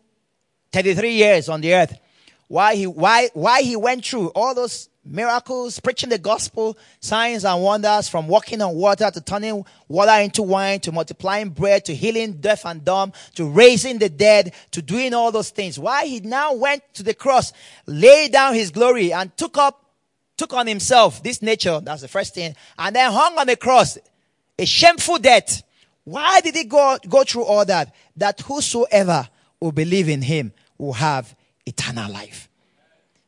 [0.72, 1.98] 33 years on the earth.
[2.49, 7.62] Why he, why, why he went through all those miracles, preaching the gospel, signs and
[7.62, 12.33] wonders from walking on water to turning water into wine to multiplying bread to healing
[12.33, 15.77] deaf and dumb to raising the dead to doing all those things.
[15.77, 17.53] Why he now went to the cross,
[17.85, 19.85] laid down his glory and took up,
[20.35, 21.79] took on himself this nature.
[21.79, 22.55] That's the first thing.
[22.79, 23.99] And then hung on the cross,
[24.57, 25.62] a shameful death.
[26.03, 27.93] Why did he go, go through all that?
[28.17, 31.35] That whosoever will believe in him will have
[31.69, 32.49] eternal life.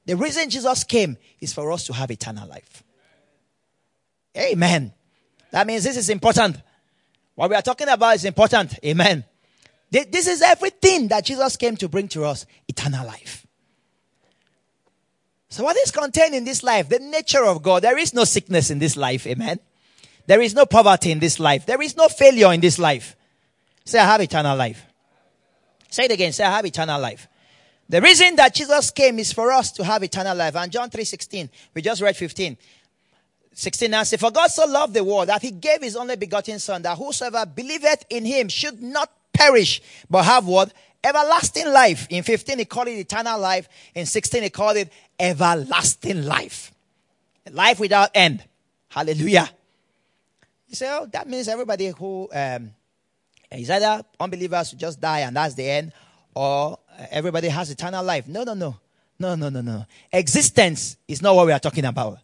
[0.06, 2.84] The reason Jesus came is for us to have eternal life.
[4.38, 4.94] Amen.
[5.52, 6.58] That means this is important.
[7.36, 8.78] What we are talking about is important.
[8.84, 9.24] Amen.
[9.90, 13.46] This is everything that Jesus came to bring to us eternal life.
[15.50, 16.88] So, what is contained in this life?
[16.88, 17.84] The nature of God.
[17.84, 19.28] There is no sickness in this life.
[19.28, 19.60] Amen.
[20.26, 21.66] There is no poverty in this life.
[21.66, 23.18] There is no failure in this life.
[23.84, 24.86] Say, I have eternal life.
[25.90, 26.32] Say it again.
[26.32, 27.28] Say, I have eternal life.
[27.92, 30.56] The reason that Jesus came is for us to have eternal life.
[30.56, 32.56] And John 3.16, we just read 15.
[33.52, 36.58] 16 now say, For God so loved the world that he gave his only begotten
[36.60, 40.72] son, that whosoever believeth in him should not perish, but have what?
[41.04, 42.08] Everlasting life.
[42.10, 43.68] In 15, he called it eternal life.
[43.94, 46.72] In 16, he called it everlasting life.
[47.52, 48.42] Life without end.
[48.88, 49.50] Hallelujah.
[50.70, 52.72] You say, oh, that means everybody who um,
[53.52, 55.92] is either unbelievers who just die and that's the end,
[56.34, 56.78] or
[57.10, 58.28] everybody has eternal life.
[58.28, 58.78] No, no, no.
[59.20, 59.86] No, no, no, no.
[60.12, 62.20] Existence is not what we are talking about.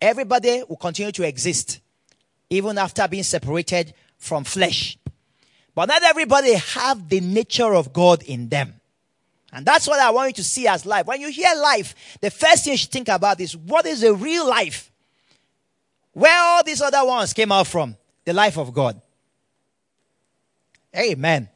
[0.00, 1.80] Everybody will continue to exist
[2.50, 4.98] even after being separated from flesh.
[5.74, 8.74] But not everybody have the nature of God in them.
[9.52, 11.06] And that's what I want you to see as life.
[11.06, 14.12] When you hear life, the first thing you should think about is what is a
[14.12, 14.90] real life?
[16.12, 17.96] Where all these other ones came out from?
[18.24, 19.00] The life of God.
[20.96, 21.48] Amen.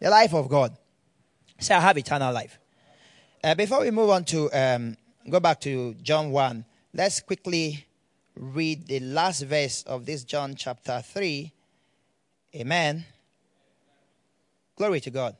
[0.00, 0.76] The life of God.
[1.58, 2.58] Say, I have eternal life.
[3.42, 4.96] Uh, before we move on to um,
[5.28, 6.64] go back to John 1,
[6.94, 7.86] let's quickly
[8.36, 11.52] read the last verse of this John chapter 3.
[12.56, 13.04] Amen.
[14.76, 15.36] Glory to God.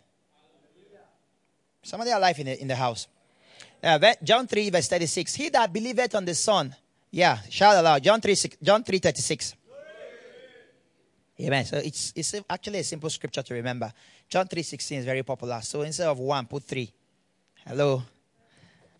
[1.83, 3.09] Somebody alive in the, in the house.
[3.83, 5.35] Uh, John 3, verse 36.
[5.35, 6.75] He that believeth on the Son.
[7.11, 8.03] Yeah, shout aloud.
[8.03, 9.55] John 3, John 3 36.
[11.41, 11.65] Amen.
[11.65, 13.93] So it's, it's actually a simple scripture to remember.
[14.29, 15.61] John 3.16 is very popular.
[15.63, 16.93] So instead of one, put three.
[17.67, 18.03] Hello.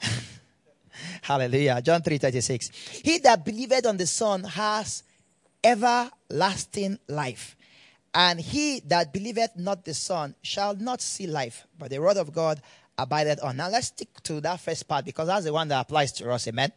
[1.23, 1.81] Hallelujah.
[1.83, 2.71] John 3.36.
[3.05, 5.03] He that believeth on the Son has
[5.63, 7.57] everlasting life.
[8.15, 12.33] And he that believeth not the Son shall not see life, but the word of
[12.33, 12.63] God
[12.97, 13.57] abideth on.
[13.57, 16.47] Now let's stick to that first part because that's the one that applies to us.
[16.47, 16.71] Amen.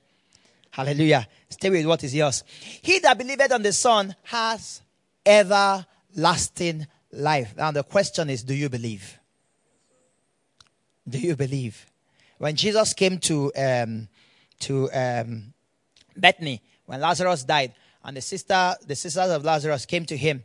[0.71, 1.27] Hallelujah.
[1.49, 2.43] Stay with what is yours.
[2.81, 4.81] He that believeth on the Son has
[5.25, 7.53] everlasting life.
[7.57, 9.17] Now, the question is do you believe?
[11.07, 11.85] Do you believe?
[12.37, 14.07] When Jesus came to, um,
[14.59, 15.53] to um,
[16.15, 20.43] Bethany, when Lazarus died, and the sister, the sisters of Lazarus came to him,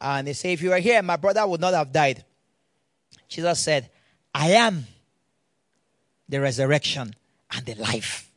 [0.00, 2.24] and they say, If you were here, my brother would not have died.
[3.28, 3.90] Jesus said,
[4.34, 4.86] I am
[6.28, 7.14] the resurrection
[7.52, 8.30] and the life.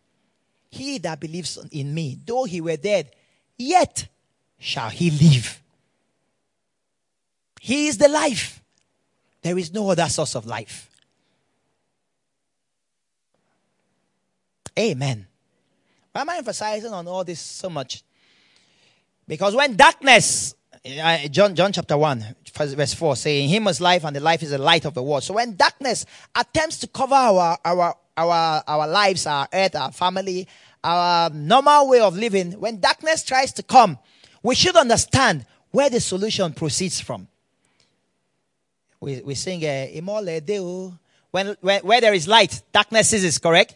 [0.69, 3.11] He that believes in me, though he were dead,
[3.57, 4.07] yet
[4.57, 5.61] shall he live.
[7.63, 8.61] He is the life.
[9.41, 10.89] There is no other source of life.
[14.77, 15.25] Amen.
[16.11, 18.03] Why am I emphasizing on all this so much?
[19.25, 20.55] Because when darkness,
[21.31, 24.57] John, John chapter 1, verse 4, saying, Him was life and the life is the
[24.57, 25.23] light of the world.
[25.23, 30.49] So when darkness attempts to cover our, our, our, our lives, our earth, our family,
[30.83, 33.99] our normal way of living, when darkness tries to come,
[34.41, 37.29] we should understand where the solution proceeds from
[39.03, 39.87] we, we sing uh,
[41.31, 43.75] when, when where there is light, darkness is correct?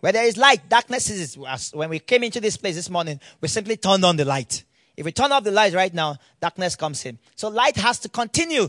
[0.00, 1.38] Where there is light, darkness is
[1.72, 4.64] when we came into this place this morning, we simply turned on the light.
[4.96, 7.18] If we turn off the light right now, darkness comes in.
[7.36, 8.68] So light has to continue,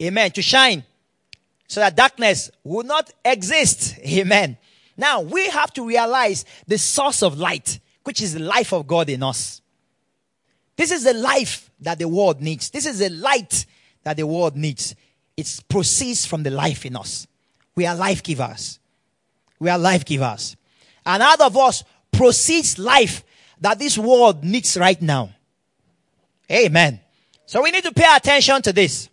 [0.00, 0.84] amen, to shine
[1.66, 3.98] so that darkness will not exist.
[4.06, 4.56] Amen.
[4.96, 9.08] Now we have to realize the source of light, which is the life of God
[9.08, 9.62] in us.
[10.76, 12.70] This is the life that the world needs.
[12.70, 13.66] This is the light
[14.04, 14.94] that the world needs.
[15.36, 17.26] It proceeds from the life in us.
[17.74, 18.78] We are life givers.
[19.58, 20.56] We are life givers.
[21.04, 23.24] And out of us proceeds life
[23.60, 25.30] that this world needs right now.
[26.50, 27.00] Amen.
[27.46, 29.08] So we need to pay attention to this.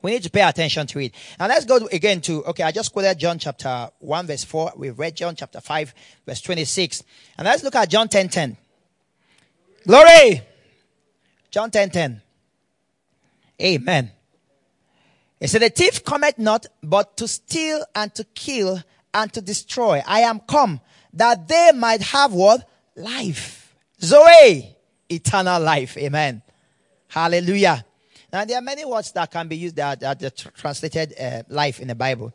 [0.00, 1.12] We need to pay attention to it.
[1.38, 4.74] And let's go again to, okay, I just quoted John chapter 1 verse 4.
[4.76, 5.94] We've read John chapter 5
[6.24, 7.02] verse 26.
[7.36, 8.56] And let's look at John 10 10.
[9.86, 10.42] Glory!
[11.50, 12.22] John 10 10.
[13.60, 14.12] Amen.
[15.40, 18.82] He said, The thief cometh not but to steal and to kill
[19.14, 20.02] and to destroy.
[20.06, 20.80] I am come
[21.14, 22.68] that they might have what?
[22.96, 23.74] Life.
[24.00, 24.76] Zoe,
[25.08, 25.96] eternal life.
[25.96, 26.42] Amen.
[27.08, 27.84] Hallelujah.
[28.32, 31.88] Now, there are many words that can be used that, are translated uh, life in
[31.88, 32.32] the Bible.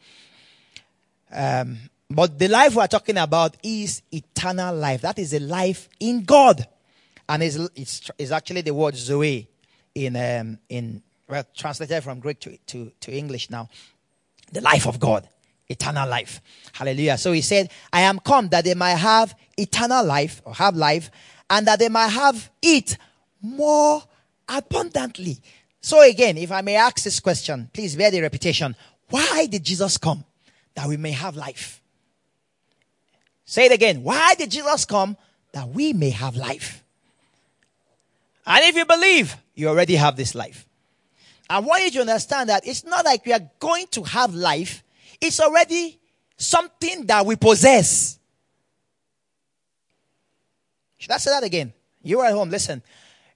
[1.31, 1.77] Um,
[2.09, 5.01] but the life we're talking about is eternal life.
[5.01, 6.67] That is a life in God.
[7.29, 9.47] And it's, it's, it's actually the word Zoe
[9.95, 13.69] in, um, in well, translated from Greek to, to, to English now.
[14.51, 15.27] The life of God,
[15.67, 16.41] eternal life.
[16.73, 17.17] Hallelujah.
[17.17, 21.09] So he said, I am come that they might have eternal life or have life
[21.49, 22.97] and that they might have it
[23.41, 24.03] more
[24.47, 25.39] abundantly.
[25.81, 28.75] So again, if I may ask this question, please bear the repetition.
[29.09, 30.23] Why did Jesus come?
[30.75, 31.81] That we may have life.
[33.45, 34.03] Say it again.
[34.03, 35.17] Why did Jesus come?
[35.51, 36.83] That we may have life.
[38.45, 40.65] And if you believe, you already have this life.
[41.49, 44.83] I want you to understand that it's not like we are going to have life.
[45.19, 45.99] It's already
[46.37, 48.19] something that we possess.
[50.97, 51.73] Should I say that again?
[52.01, 52.81] You are at home, listen.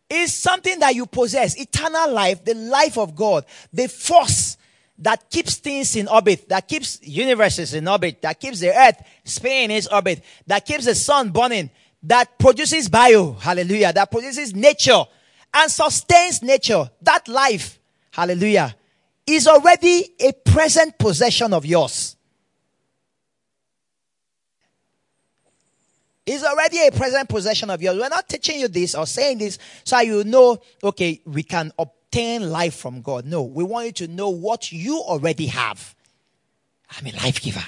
[0.10, 1.60] It's something that you possess.
[1.60, 4.58] Eternal life, the life of God, the force
[5.00, 9.66] that keeps things in orbit, that keeps universes in orbit, that keeps the earth spinning
[9.66, 11.70] in its orbit, that keeps the sun burning,
[12.04, 15.04] that produces bio, hallelujah, that produces nature
[15.54, 16.90] and sustains nature.
[17.02, 17.77] That life,
[18.18, 18.76] hallelujah,
[19.28, 22.16] is already a present possession of yours.
[26.26, 27.98] Is already a present possession of yours.
[27.98, 32.50] We're not teaching you this or saying this so you know, okay, we can obtain
[32.50, 33.26] life from God.
[33.26, 35.96] No, we want you to know what you already have.
[36.98, 37.64] I'm a life giver.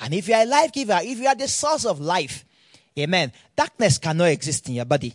[0.00, 2.44] And if you're a life giver, if you are the source of life,
[2.98, 5.14] amen, darkness cannot exist in your body.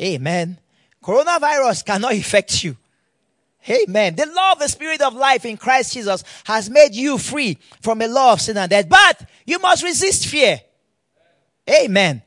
[0.00, 0.58] Amen.
[1.02, 2.76] Coronavirus cannot affect you.
[3.70, 4.14] Amen.
[4.14, 8.00] The law of the spirit of life in Christ Jesus has made you free from
[8.00, 8.88] a law of sin and death.
[8.88, 10.60] But you must resist fear.
[11.68, 12.22] Amen.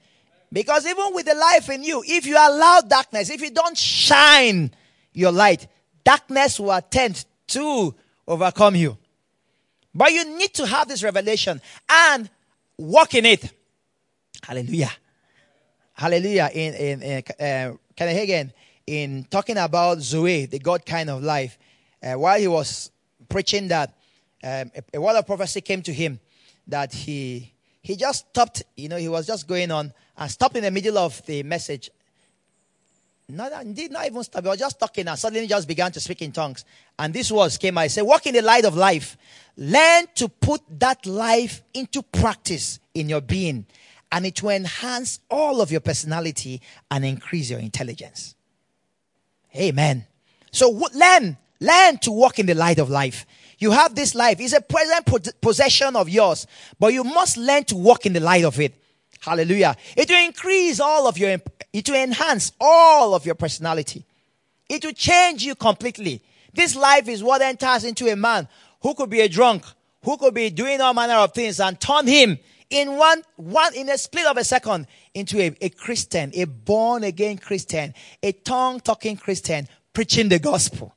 [0.54, 4.72] Because even with the life in you, if you allow darkness, if you don't shine
[5.14, 5.68] your light,
[6.04, 7.96] darkness will attempt to
[8.28, 8.98] overcome you.
[9.94, 12.30] But you need to have this revelation and
[12.78, 13.52] walk in it.
[14.44, 14.92] Hallelujah.
[15.94, 16.50] Hallelujah.
[16.54, 18.52] In, in, in uh, Kenneth Hagin,
[18.92, 21.58] in talking about Zoe, the God kind of life,
[22.04, 22.92] uh, while he was
[23.30, 23.94] preaching that,
[24.44, 26.20] um, a, a word of prophecy came to him
[26.68, 30.64] that he he just stopped, you know, he was just going on and stopped in
[30.64, 31.90] the middle of the message.
[33.28, 34.44] Not, did not even stop.
[34.44, 36.66] He was just talking and suddenly just began to speak in tongues.
[37.00, 39.18] And this was came I said, walk in the light of life.
[39.58, 43.66] Learn to put that life into practice in your being.
[44.12, 48.36] And it will enhance all of your personality and increase your intelligence.
[49.56, 50.06] Amen.
[50.52, 53.26] So learn, learn to walk in the light of life.
[53.60, 54.40] You have this life.
[54.40, 55.08] It's a present
[55.42, 56.48] possession of yours,
[56.80, 58.74] but you must learn to walk in the light of it.
[59.20, 59.76] Hallelujah.
[59.96, 61.38] It will increase all of your,
[61.72, 64.04] it will enhance all of your personality.
[64.68, 66.24] It will change you completely.
[66.54, 68.48] This life is what enters into a man
[68.82, 69.64] who could be a drunk,
[70.04, 72.40] who could be doing all manner of things and turn him
[72.72, 77.04] in one, one, in a split of a second into a, a Christian, a born
[77.04, 80.96] again Christian, a tongue talking Christian, preaching the gospel.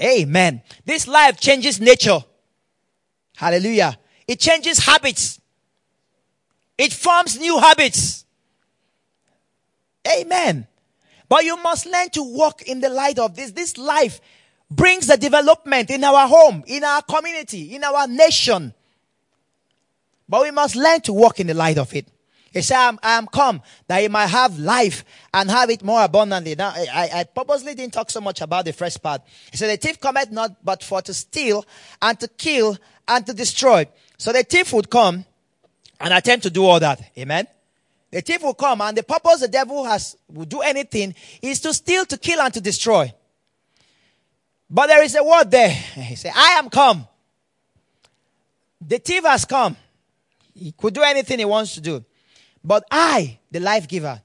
[0.00, 0.62] Amen.
[0.84, 2.18] This life changes nature.
[3.36, 3.96] Hallelujah.
[4.26, 5.40] It changes habits.
[6.76, 8.24] It forms new habits.
[10.06, 10.66] Amen.
[11.28, 13.52] But you must learn to walk in the light of this.
[13.52, 14.20] This life
[14.70, 18.74] brings the development in our home, in our community, in our nation.
[20.28, 22.08] But we must learn to walk in the light of it.
[22.52, 26.54] He said, I'm, I'm come that you might have life and have it more abundantly.
[26.54, 29.20] Now, I, I purposely didn't talk so much about the first part.
[29.50, 31.66] He said, the thief cometh not but for to steal
[32.00, 33.86] and to kill and to destroy.
[34.16, 35.26] So the thief would come
[36.00, 37.00] and attempt to do all that.
[37.18, 37.46] Amen.
[38.10, 41.74] The thief will come and the purpose the devil has, will do anything is to
[41.74, 43.12] steal, to kill and to destroy.
[44.70, 45.70] But there is a word there.
[45.94, 47.06] He said, I am come.
[48.80, 49.76] The thief has come.
[50.58, 52.04] He could do anything he wants to do.
[52.64, 54.20] But I, the life giver,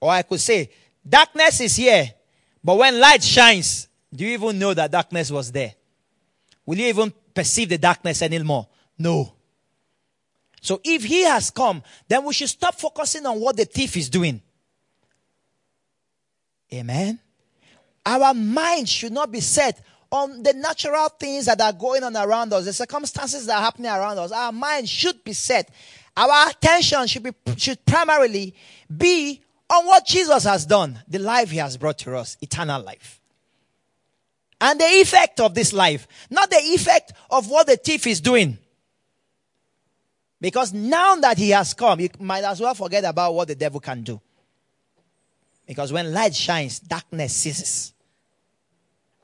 [0.00, 0.70] or I could say,
[1.08, 2.12] darkness is here.
[2.62, 5.74] But when light shines, do you even know that darkness was there?
[6.66, 8.68] Will you even perceive the darkness anymore?
[8.98, 9.32] No.
[10.60, 14.08] So if he has come, then we should stop focusing on what the thief is
[14.08, 14.40] doing.
[16.72, 17.18] Amen.
[18.06, 19.80] Our mind should not be set
[20.12, 23.90] on the natural things that are going on around us, the circumstances that are happening
[23.90, 24.30] around us.
[24.30, 25.68] Our mind should be set
[26.16, 28.54] our attention should be should primarily
[28.94, 29.40] be
[29.70, 33.20] on what Jesus has done, the life he has brought to us, eternal life.
[34.60, 38.58] And the effect of this life, not the effect of what the thief is doing.
[40.40, 43.80] Because now that he has come, you might as well forget about what the devil
[43.80, 44.20] can do.
[45.66, 47.94] Because when light shines, darkness ceases.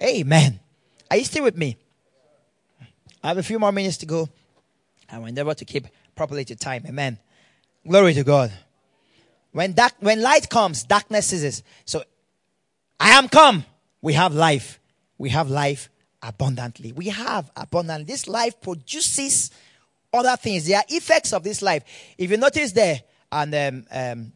[0.02, 0.58] Amen.
[1.10, 1.76] Are you still with me?
[3.22, 4.28] I have a few more minutes to go.
[5.10, 6.84] I will endeavor to keep properly to time.
[6.86, 7.18] Amen.
[7.86, 8.52] Glory to God.
[9.52, 11.62] When dark, when light comes, darkness ceases.
[11.84, 12.02] So
[13.00, 13.64] I am come.
[14.02, 14.78] We have life.
[15.16, 15.88] We have life
[16.22, 16.92] abundantly.
[16.92, 18.04] We have abundantly.
[18.04, 19.50] This life produces
[20.12, 20.66] other things.
[20.66, 21.84] There are effects of this life.
[22.16, 24.32] If you notice there, and um, um,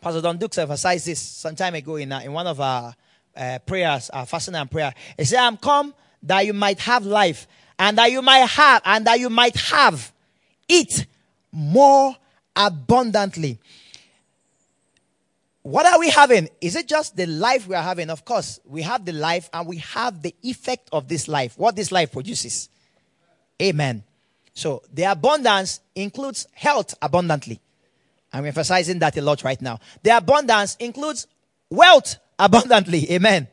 [0.00, 2.94] Pastor Don Dukes emphasized this some time ago in, uh, in one of our
[3.36, 4.92] uh, prayers, our fasting and prayer.
[5.16, 7.46] He said, I'm come that you might have life
[7.78, 10.12] and that you might have, and that you might have
[10.68, 11.06] it
[11.50, 12.14] more
[12.54, 13.58] abundantly.
[15.62, 16.48] What are we having?
[16.60, 18.10] Is it just the life we are having?
[18.10, 21.76] Of course, we have the life and we have the effect of this life, what
[21.76, 22.68] this life produces.
[23.60, 24.04] Amen.
[24.52, 27.60] So the abundance includes health abundantly.
[28.32, 29.80] I'm emphasizing that a lot right now.
[30.02, 31.26] The abundance includes
[31.68, 33.12] wealth abundantly.
[33.12, 33.46] Amen.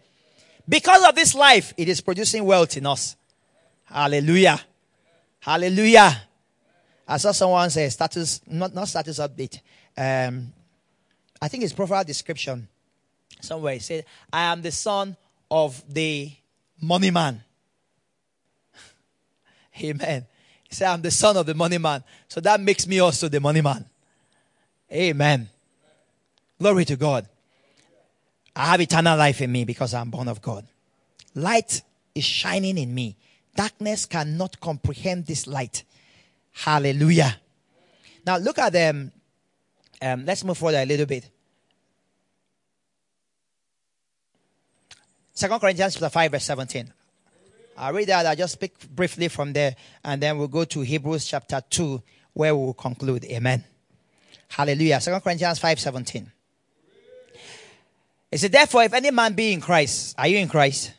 [0.67, 3.15] Because of this life, it is producing wealth in us.
[3.85, 4.59] Hallelujah.
[5.39, 6.23] Hallelujah.
[7.07, 9.59] I saw someone say status, not, not status update.
[9.97, 10.51] Um,
[11.41, 12.67] I think it's profile description
[13.39, 13.73] somewhere.
[13.73, 15.15] He said, I am the son
[15.49, 16.31] of the
[16.81, 17.43] money man.
[19.81, 20.25] Amen.
[20.67, 22.03] He said, I'm the son of the money man.
[22.27, 23.85] So that makes me also the money man.
[24.91, 25.49] Amen.
[26.59, 27.27] Glory to God.
[28.57, 30.65] I have eternal life in me because I'm born of God.
[31.35, 31.83] Light
[32.15, 33.15] is shining in me.
[33.55, 35.83] Darkness cannot comprehend this light.
[36.51, 37.39] Hallelujah.
[38.25, 39.11] Now look at them.
[40.01, 41.29] Um, um, let's move forward a little bit.
[45.33, 46.91] Second Corinthians chapter 5, verse 17.
[47.77, 48.25] I'll read that.
[48.25, 52.01] I'll just speak briefly from there, and then we'll go to Hebrews chapter 2,
[52.33, 53.23] where we'll conclude.
[53.25, 53.63] Amen.
[54.47, 54.99] Hallelujah.
[54.99, 56.31] Second Corinthians 5, 17.
[58.37, 60.93] It said, Therefore, if any man be in Christ, are you in Christ?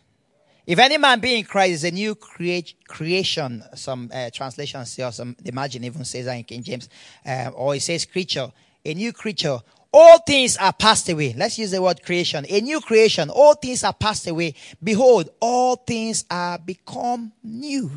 [0.66, 3.62] If any man be in Christ, is a new creation.
[3.76, 6.88] Some uh, translations say, or some, the margin even says that in King James,
[7.24, 8.50] uh, or it says creature,
[8.84, 9.56] a new creature.
[9.92, 11.32] All things are passed away.
[11.38, 12.44] Let's use the word creation.
[12.48, 13.30] A new creation.
[13.30, 14.56] All things are passed away.
[14.82, 17.88] Behold, all things are become new.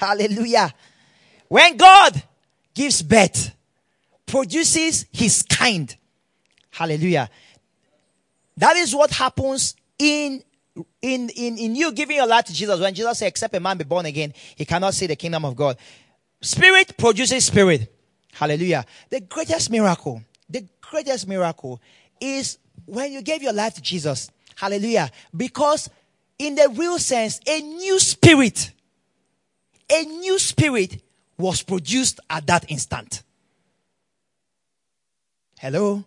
[0.00, 0.74] Hallelujah.
[1.46, 2.20] When God
[2.74, 3.54] gives birth,
[4.26, 5.94] produces his kind.
[6.72, 7.30] Hallelujah.
[8.56, 10.42] That is what happens in
[11.02, 13.78] in, in, in you giving your life to Jesus, when Jesus said, except a man
[13.78, 15.76] be born again, he cannot see the kingdom of God.
[16.40, 17.94] Spirit produces spirit.
[18.32, 18.84] Hallelujah.
[19.10, 21.80] The greatest miracle, the greatest miracle
[22.20, 24.30] is when you gave your life to Jesus.
[24.56, 25.10] Hallelujah.
[25.36, 25.88] Because
[26.38, 28.72] in the real sense, a new spirit,
[29.90, 31.02] a new spirit
[31.38, 33.22] was produced at that instant.
[35.58, 36.04] Hello?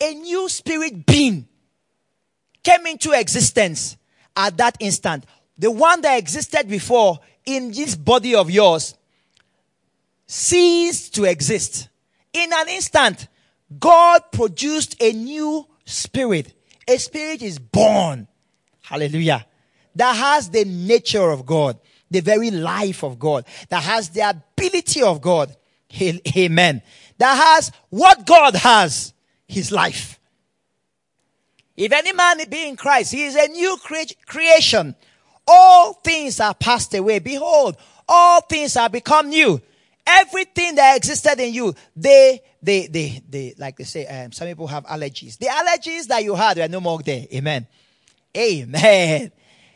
[0.00, 1.48] A new spirit being
[2.62, 3.96] came into existence
[4.36, 5.24] at that instant.
[5.58, 8.94] The one that existed before in this body of yours
[10.26, 11.88] ceased to exist.
[12.32, 13.28] In an instant,
[13.78, 16.52] God produced a new spirit.
[16.86, 18.28] A spirit is born.
[18.82, 19.46] Hallelujah.
[19.94, 21.78] That has the nature of God,
[22.10, 25.56] the very life of God, that has the ability of God.
[26.36, 26.82] Amen.
[27.18, 29.14] That has what God has,
[29.46, 30.18] his life.
[31.76, 34.94] If any man be in Christ, he is a new cre- creation.
[35.46, 37.18] All things are passed away.
[37.18, 37.76] Behold,
[38.08, 39.60] all things are become new.
[40.06, 44.66] Everything that existed in you, they, they, they, they, like they say, um, some people
[44.68, 45.36] have allergies.
[45.36, 47.26] The allergies that you had are no more there.
[47.32, 47.66] Amen.
[48.36, 49.32] Amen.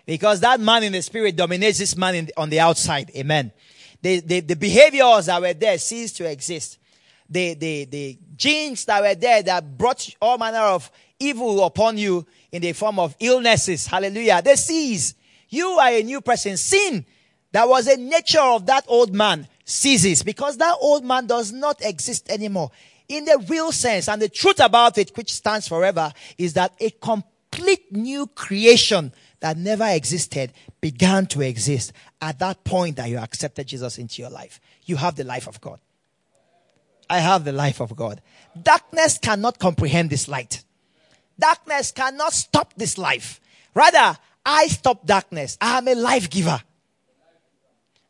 [0.06, 3.10] Because that man in the spirit dominates this man in, on the outside.
[3.14, 3.52] Amen.
[4.02, 6.78] The, the, the behaviors that were there cease to exist.
[7.30, 12.26] The, the, the genes that were there that brought all manner of evil upon you
[12.50, 13.86] in the form of illnesses.
[13.86, 14.42] Hallelujah.
[14.42, 15.14] They cease.
[15.48, 16.56] You are a new person.
[16.56, 17.06] Sin
[17.52, 21.84] that was a nature of that old man ceases because that old man does not
[21.84, 22.70] exist anymore.
[23.08, 26.90] In the real sense, and the truth about it, which stands forever, is that a
[26.90, 33.66] complete new creation that never existed began to exist at that point that you accepted
[33.66, 34.60] Jesus into your life.
[34.84, 35.80] You have the life of God.
[37.11, 38.22] I have the life of God.
[38.62, 40.62] Darkness cannot comprehend this light.
[41.38, 43.40] Darkness cannot stop this life.
[43.74, 45.58] Rather, I stop darkness.
[45.61, 46.62] I am a life giver.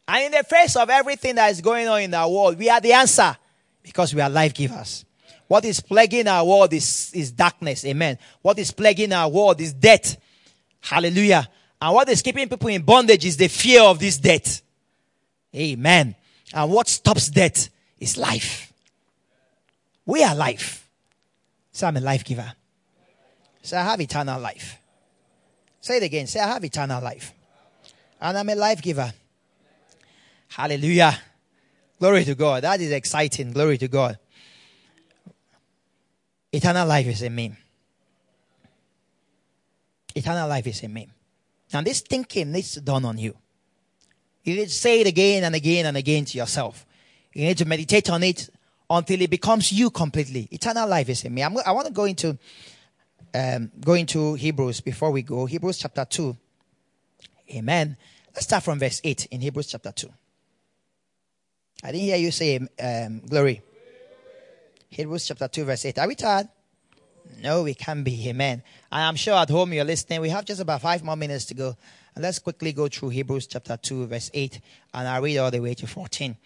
[0.07, 2.81] And in the face of everything that is going on in our world, we are
[2.81, 3.37] the answer
[3.83, 5.07] because we are life givers.
[5.49, 7.85] What is plaguing our world is, is darkness.
[7.87, 8.19] Amen.
[8.43, 10.17] What is plaguing our world is death.
[10.81, 11.49] Hallelujah.
[11.81, 14.61] And what is keeping people in bondage is the fear of this death.
[15.55, 16.15] Amen.
[16.53, 18.70] And what stops death is life.
[20.11, 20.89] We are life.
[21.71, 22.53] So I'm a life giver.
[23.63, 24.77] Say, I have eternal life.
[25.81, 26.27] Say it again.
[26.27, 27.33] Say, I have eternal life.
[28.21, 29.13] And I'm a life giver.
[30.49, 31.17] Hallelujah.
[32.01, 32.65] Glory to God.
[32.65, 33.53] That is exciting.
[33.53, 34.19] Glory to God.
[36.51, 37.53] Eternal life is in me.
[40.13, 41.07] Eternal life is in me.
[41.73, 43.37] Now, this thinking needs to dawn on you.
[44.43, 46.85] You need to say it again and again and again to yourself.
[47.33, 48.51] You need to meditate on it
[48.91, 50.49] until it becomes you completely.
[50.51, 51.43] Eternal life is in me.
[51.43, 52.37] I'm, i want to go into
[53.33, 55.47] um, go into Hebrews before we go.
[55.47, 56.37] Hebrews chapter 2.
[57.55, 57.97] Amen.
[58.35, 60.09] Let's start from verse 8 in Hebrews chapter 2.
[61.85, 63.63] I didn't hear you say um, glory.
[64.89, 65.99] Hebrews chapter 2, verse 8.
[66.01, 66.49] Are we tired?
[67.41, 68.29] No, we can be.
[68.29, 68.63] Amen.
[68.91, 70.21] And I'm sure at home you're listening.
[70.21, 71.77] We have just about five more minutes to go.
[72.15, 74.61] And let's quickly go through Hebrews chapter 2, verse 8.
[74.93, 76.37] And I'll read all the way to 14.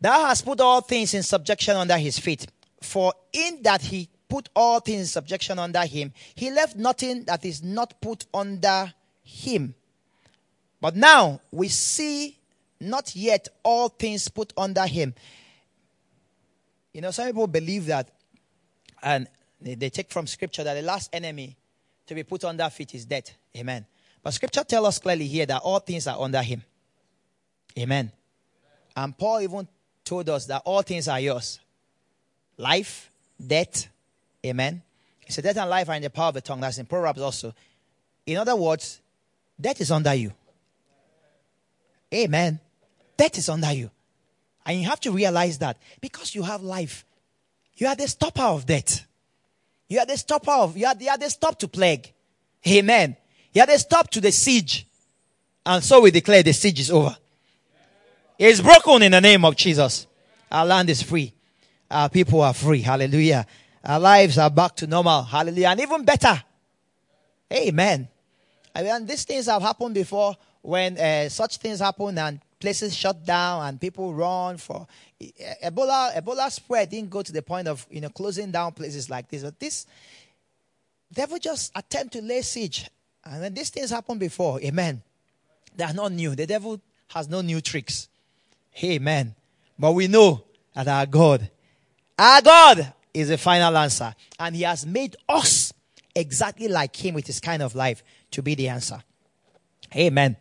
[0.00, 2.46] Thou hast put all things in subjection under his feet.
[2.82, 7.44] For in that he put all things in subjection under him, he left nothing that
[7.44, 8.92] is not put under
[9.22, 9.74] him.
[10.80, 12.38] But now we see
[12.80, 15.14] not yet all things put under him.
[16.94, 18.10] You know, some people believe that,
[19.02, 19.28] and
[19.60, 21.56] they take from scripture that the last enemy
[22.06, 23.36] to be put under feet is death.
[23.56, 23.84] Amen.
[24.22, 26.62] But scripture tells us clearly here that all things are under him.
[27.78, 28.10] Amen.
[28.96, 29.68] And Paul even
[30.10, 31.60] told us that all things are yours
[32.56, 33.12] life,
[33.54, 33.86] death.
[34.44, 34.82] Amen.
[35.24, 36.60] He said, Death and life are in the power of the tongue.
[36.60, 37.54] That's in Proverbs also.
[38.26, 39.00] In other words,
[39.58, 40.32] death is under you.
[42.12, 42.58] Amen.
[43.16, 43.88] Death is under you.
[44.66, 47.04] And you have to realize that because you have life,
[47.76, 49.06] you are the stopper of death.
[49.88, 52.12] You are the stopper of, you are, you are the stop to plague.
[52.66, 53.16] Amen.
[53.52, 54.88] You are the stop to the siege.
[55.64, 57.16] And so we declare the siege is over.
[58.40, 60.06] It is broken in the name of Jesus.
[60.50, 61.34] Our land is free.
[61.90, 62.80] Our people are free.
[62.80, 63.44] Hallelujah.
[63.84, 65.24] Our lives are back to normal.
[65.24, 65.68] Hallelujah.
[65.68, 66.42] And even better.
[67.52, 68.08] Amen.
[68.74, 73.26] I mean, these things have happened before when uh, such things happen and places shut
[73.26, 74.86] down and people run for
[75.62, 76.16] Ebola.
[76.16, 79.42] Ebola spread didn't go to the point of you know closing down places like this,
[79.42, 79.86] but this
[81.12, 82.88] devil just attempt to lay siege,
[83.22, 85.02] and when these things happened before, Amen.
[85.76, 86.34] They are not new.
[86.34, 88.09] The devil has no new tricks.
[88.82, 89.34] Amen.
[89.78, 90.44] But we know
[90.74, 91.50] that our God,
[92.18, 95.72] our God is the final answer, and He has made us
[96.14, 98.02] exactly like Him with His kind of life
[98.32, 99.02] to be the answer.
[99.96, 100.36] Amen.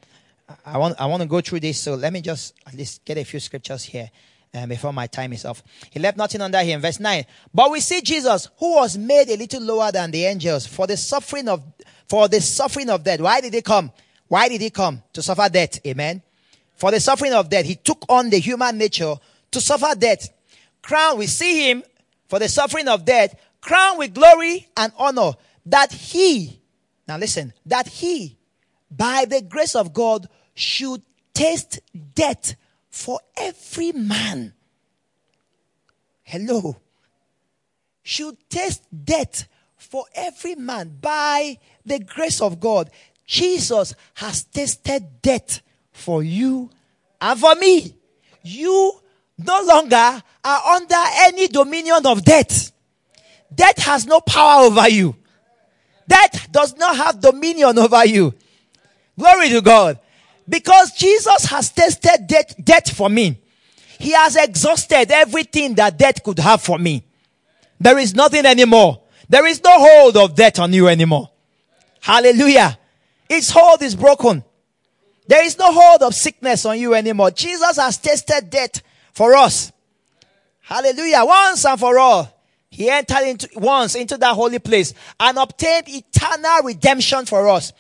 [0.65, 3.17] I want, I want to go through this, so let me just at least get
[3.17, 4.09] a few scriptures here
[4.53, 5.61] um, before my time is off.
[5.91, 6.81] He left nothing under him.
[6.81, 7.23] Verse 9.
[7.53, 10.97] But we see Jesus, who was made a little lower than the angels for the
[10.97, 11.61] suffering of,
[12.07, 13.21] for the suffering of death.
[13.21, 13.91] Why did he come?
[14.27, 15.03] Why did he come?
[15.13, 15.85] To suffer death.
[15.85, 16.21] Amen.
[16.79, 17.65] For the suffering of death.
[17.65, 19.15] He took on the human nature
[19.51, 20.29] to suffer death.
[20.81, 21.83] Crown, we see him
[22.29, 25.33] for the suffering of death, crowned with glory and honor
[25.65, 26.61] that he,
[27.05, 28.37] now listen, that he,
[28.89, 31.01] by the grace of God, should
[31.33, 31.81] taste
[32.15, 32.55] death
[32.89, 34.53] for every man.
[36.23, 36.77] Hello.
[38.03, 42.89] Should taste death for every man by the grace of God.
[43.25, 45.61] Jesus has tasted death
[45.99, 46.69] for you
[47.21, 47.93] and for me.
[48.43, 48.93] You
[49.37, 52.71] no longer are under any dominion of death.
[53.53, 55.15] Death has no power over you.
[56.07, 58.33] Death does not have dominion over you.
[59.17, 59.99] Glory to God.
[60.47, 63.39] Because Jesus has tasted death, death for me.
[63.99, 67.03] He has exhausted everything that death could have for me.
[67.79, 69.01] There is nothing anymore.
[69.27, 71.29] There is no hold of death on you anymore.
[72.01, 72.79] Hallelujah.
[73.29, 74.43] Its hold is broken.
[75.29, 77.29] There is no hold of sickness on you anymore.
[77.29, 78.81] Jesus has tasted death
[79.13, 79.71] for us.
[80.61, 81.23] Hallelujah.
[81.23, 82.35] Once and for all.
[82.71, 87.73] He entered into once into that holy place and obtained eternal redemption for us.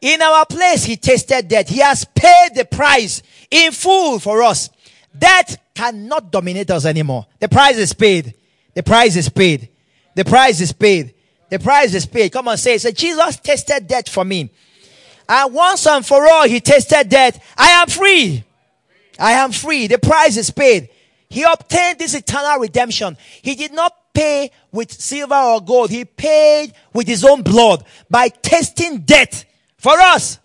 [0.00, 1.68] In our place, he tasted death.
[1.68, 4.70] He has paid the price in full for us.
[5.16, 7.26] Death cannot dominate us anymore.
[7.40, 8.34] The price is paid.
[8.74, 9.68] The price is paid.
[10.14, 11.12] The price is paid.
[11.50, 12.30] The price is paid.
[12.30, 12.78] Come on, say.
[12.78, 14.52] Say, Jesus tasted death for me.
[15.28, 17.42] And once and for all, he tasted death.
[17.56, 18.44] I am free.
[19.18, 19.86] I am free.
[19.86, 20.88] The price is paid.
[21.28, 23.16] He obtained this eternal redemption.
[23.42, 25.90] He did not pay with silver or gold.
[25.90, 29.44] He paid with his own blood by tasting death
[29.76, 30.38] for us.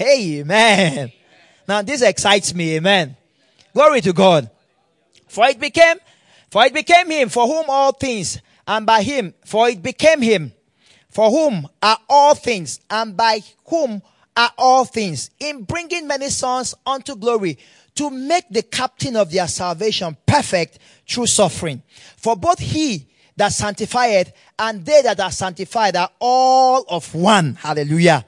[0.00, 1.10] Amen.
[1.66, 2.76] Now this excites me.
[2.76, 3.16] Amen.
[3.74, 4.48] Glory to God.
[5.26, 5.96] For it became,
[6.50, 10.52] for it became him for whom all things and by him, for it became him
[11.18, 14.00] for whom are all things and by whom
[14.36, 17.58] are all things, in bringing many sons unto glory,
[17.96, 21.82] to make the captain of their salvation perfect through suffering.
[22.16, 27.56] For both he that sanctifieth and they that are sanctified are all of one.
[27.56, 28.24] Hallelujah.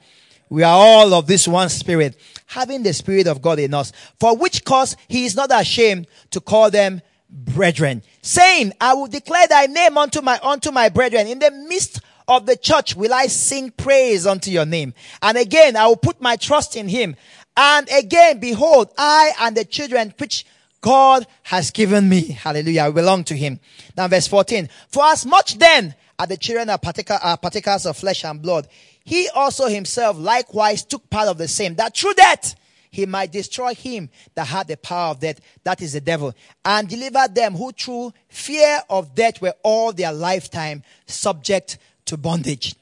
[0.49, 4.35] We are all of this one spirit, having the spirit of God in us, for
[4.35, 9.67] which cause he is not ashamed to call them brethren, saying, I will declare thy
[9.67, 11.27] name unto my, unto my brethren.
[11.27, 12.01] In the midst
[12.37, 14.93] of the church will I sing praise unto your name.
[15.21, 17.15] And again, I will put my trust in him.
[17.57, 20.45] And again, behold, I and the children which
[20.79, 22.21] God has given me.
[22.21, 22.83] Hallelujah.
[22.83, 23.59] I belong to him.
[23.95, 24.69] Now verse 14.
[24.87, 26.79] For as much then are the children are,
[27.21, 28.67] are partakers of flesh and blood,
[29.03, 32.55] he also himself likewise took part of the same, that through death
[32.91, 36.33] he might destroy him that had the power of death, that is the devil,
[36.65, 41.77] and deliver them who through fear of death were all their lifetime subject
[42.11, 42.75] to bondage.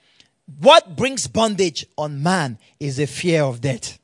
[0.60, 4.00] What brings bondage on man is the fear of death.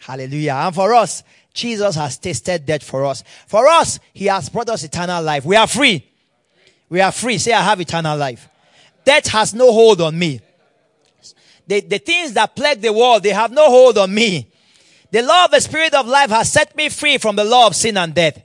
[0.00, 0.54] Hallelujah.
[0.54, 3.24] And for us, Jesus has tasted death for us.
[3.48, 5.44] For us, he has brought us eternal life.
[5.44, 6.06] We are free.
[6.88, 7.38] We are free.
[7.38, 8.48] Say, I have eternal life.
[9.04, 10.40] Death has no hold on me.
[11.66, 14.46] The, the things that plague the world, they have no hold on me.
[15.10, 17.74] The law of the spirit of life has set me free from the law of
[17.74, 18.40] sin and death.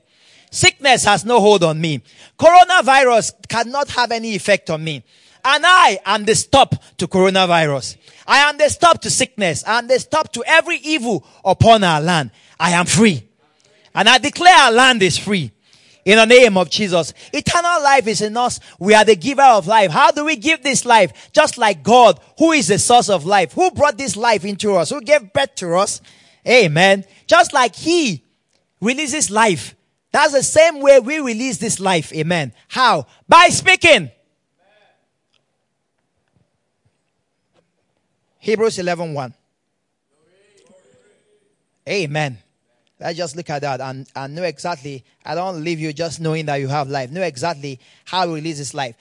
[0.50, 2.02] Sickness has no hold on me.
[2.40, 5.04] Coronavirus cannot have any effect on me.
[5.46, 7.98] And I am the stop to coronavirus.
[8.26, 9.64] I am the stop to sickness.
[9.68, 12.32] I am the stop to every evil upon our land.
[12.60, 13.28] I am free.
[13.94, 15.52] And I declare our land is free.
[16.06, 17.14] In the name of Jesus.
[17.32, 18.60] Eternal life is in us.
[18.78, 19.92] We are the giver of life.
[19.92, 21.32] How do we give this life?
[21.32, 24.90] Just like God, who is the source of life, who brought this life into us,
[24.90, 26.02] who gave birth to us.
[26.48, 27.06] Amen.
[27.26, 28.24] Just like He
[28.82, 29.76] releases life.
[30.12, 32.14] That's the same way we release this life.
[32.14, 32.54] Amen.
[32.68, 33.08] How?
[33.28, 34.12] By speaking.
[38.44, 39.34] Hebrews 11 1.
[41.88, 42.38] Amen.
[43.00, 45.02] Let's just look at that and, and know exactly.
[45.26, 47.10] I don't leave you just knowing that you have life.
[47.10, 48.98] Know exactly how he releases life.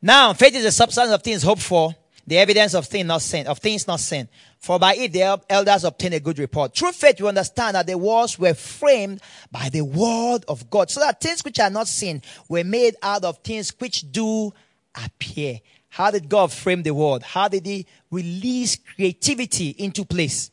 [0.00, 1.96] Now, faith is the substance of things hoped for,
[2.28, 4.28] the evidence of things not seen, of things not seen.
[4.60, 6.72] For by it the elders obtain a good report.
[6.72, 11.00] Through faith, you understand that the walls were framed by the word of God, so
[11.00, 14.52] that things which are not seen were made out of things which do
[14.94, 15.58] appear.
[15.90, 17.22] How did God frame the world?
[17.22, 20.50] How did He release creativity into place?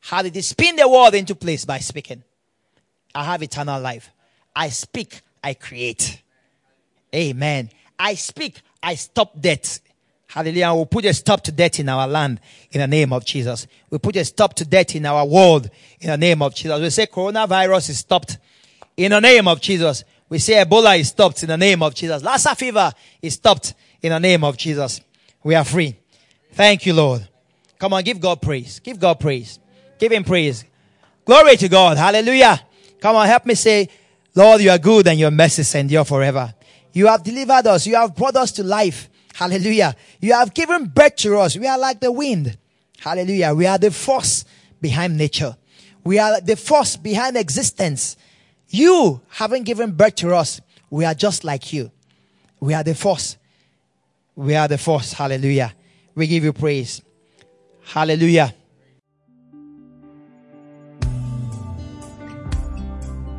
[0.00, 1.64] How did He spin the world into place?
[1.64, 2.22] By speaking.
[3.14, 4.10] I have eternal life.
[4.54, 6.22] I speak, I create.
[7.14, 7.70] Amen.
[7.98, 9.80] I speak, I stop death.
[10.28, 10.74] Hallelujah.
[10.74, 13.66] We'll put a stop to death in our land in the name of Jesus.
[13.88, 15.70] We put a stop to death in our world
[16.00, 16.80] in the name of Jesus.
[16.80, 18.38] We say coronavirus is stopped
[18.96, 20.04] in the name of Jesus.
[20.28, 22.22] We say Ebola is stopped in the name of Jesus.
[22.22, 23.72] Lassa fever is stopped
[24.02, 25.00] in the name of Jesus.
[25.42, 25.96] We are free.
[26.52, 27.26] Thank you, Lord.
[27.78, 28.80] Come on, give God praise.
[28.80, 29.58] Give God praise.
[29.98, 30.64] Give him praise.
[31.24, 31.96] Glory to God.
[31.96, 32.60] Hallelujah.
[33.00, 33.88] Come on, help me say,
[34.34, 36.54] Lord, you are good and your mercies endure forever.
[36.92, 37.86] You have delivered us.
[37.86, 39.08] You have brought us to life.
[39.34, 39.94] Hallelujah.
[40.20, 41.56] You have given birth to us.
[41.56, 42.58] We are like the wind.
[42.98, 43.54] Hallelujah.
[43.54, 44.44] We are the force
[44.80, 45.56] behind nature.
[46.02, 48.16] We are the force behind existence.
[48.68, 50.60] You haven't given birth to us.
[50.90, 51.90] We are just like you.
[52.60, 53.36] We are the force.
[54.38, 55.12] We are the force.
[55.12, 55.74] Hallelujah.
[56.14, 57.02] We give you praise.
[57.84, 58.54] Hallelujah.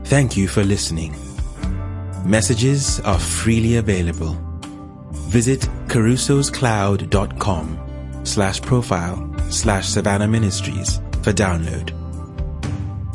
[0.03, 1.15] Thank you for listening.
[2.25, 4.37] Messages are freely available.
[5.29, 11.95] Visit carusoscloud.com slash profile slash Savannah Ministries for download.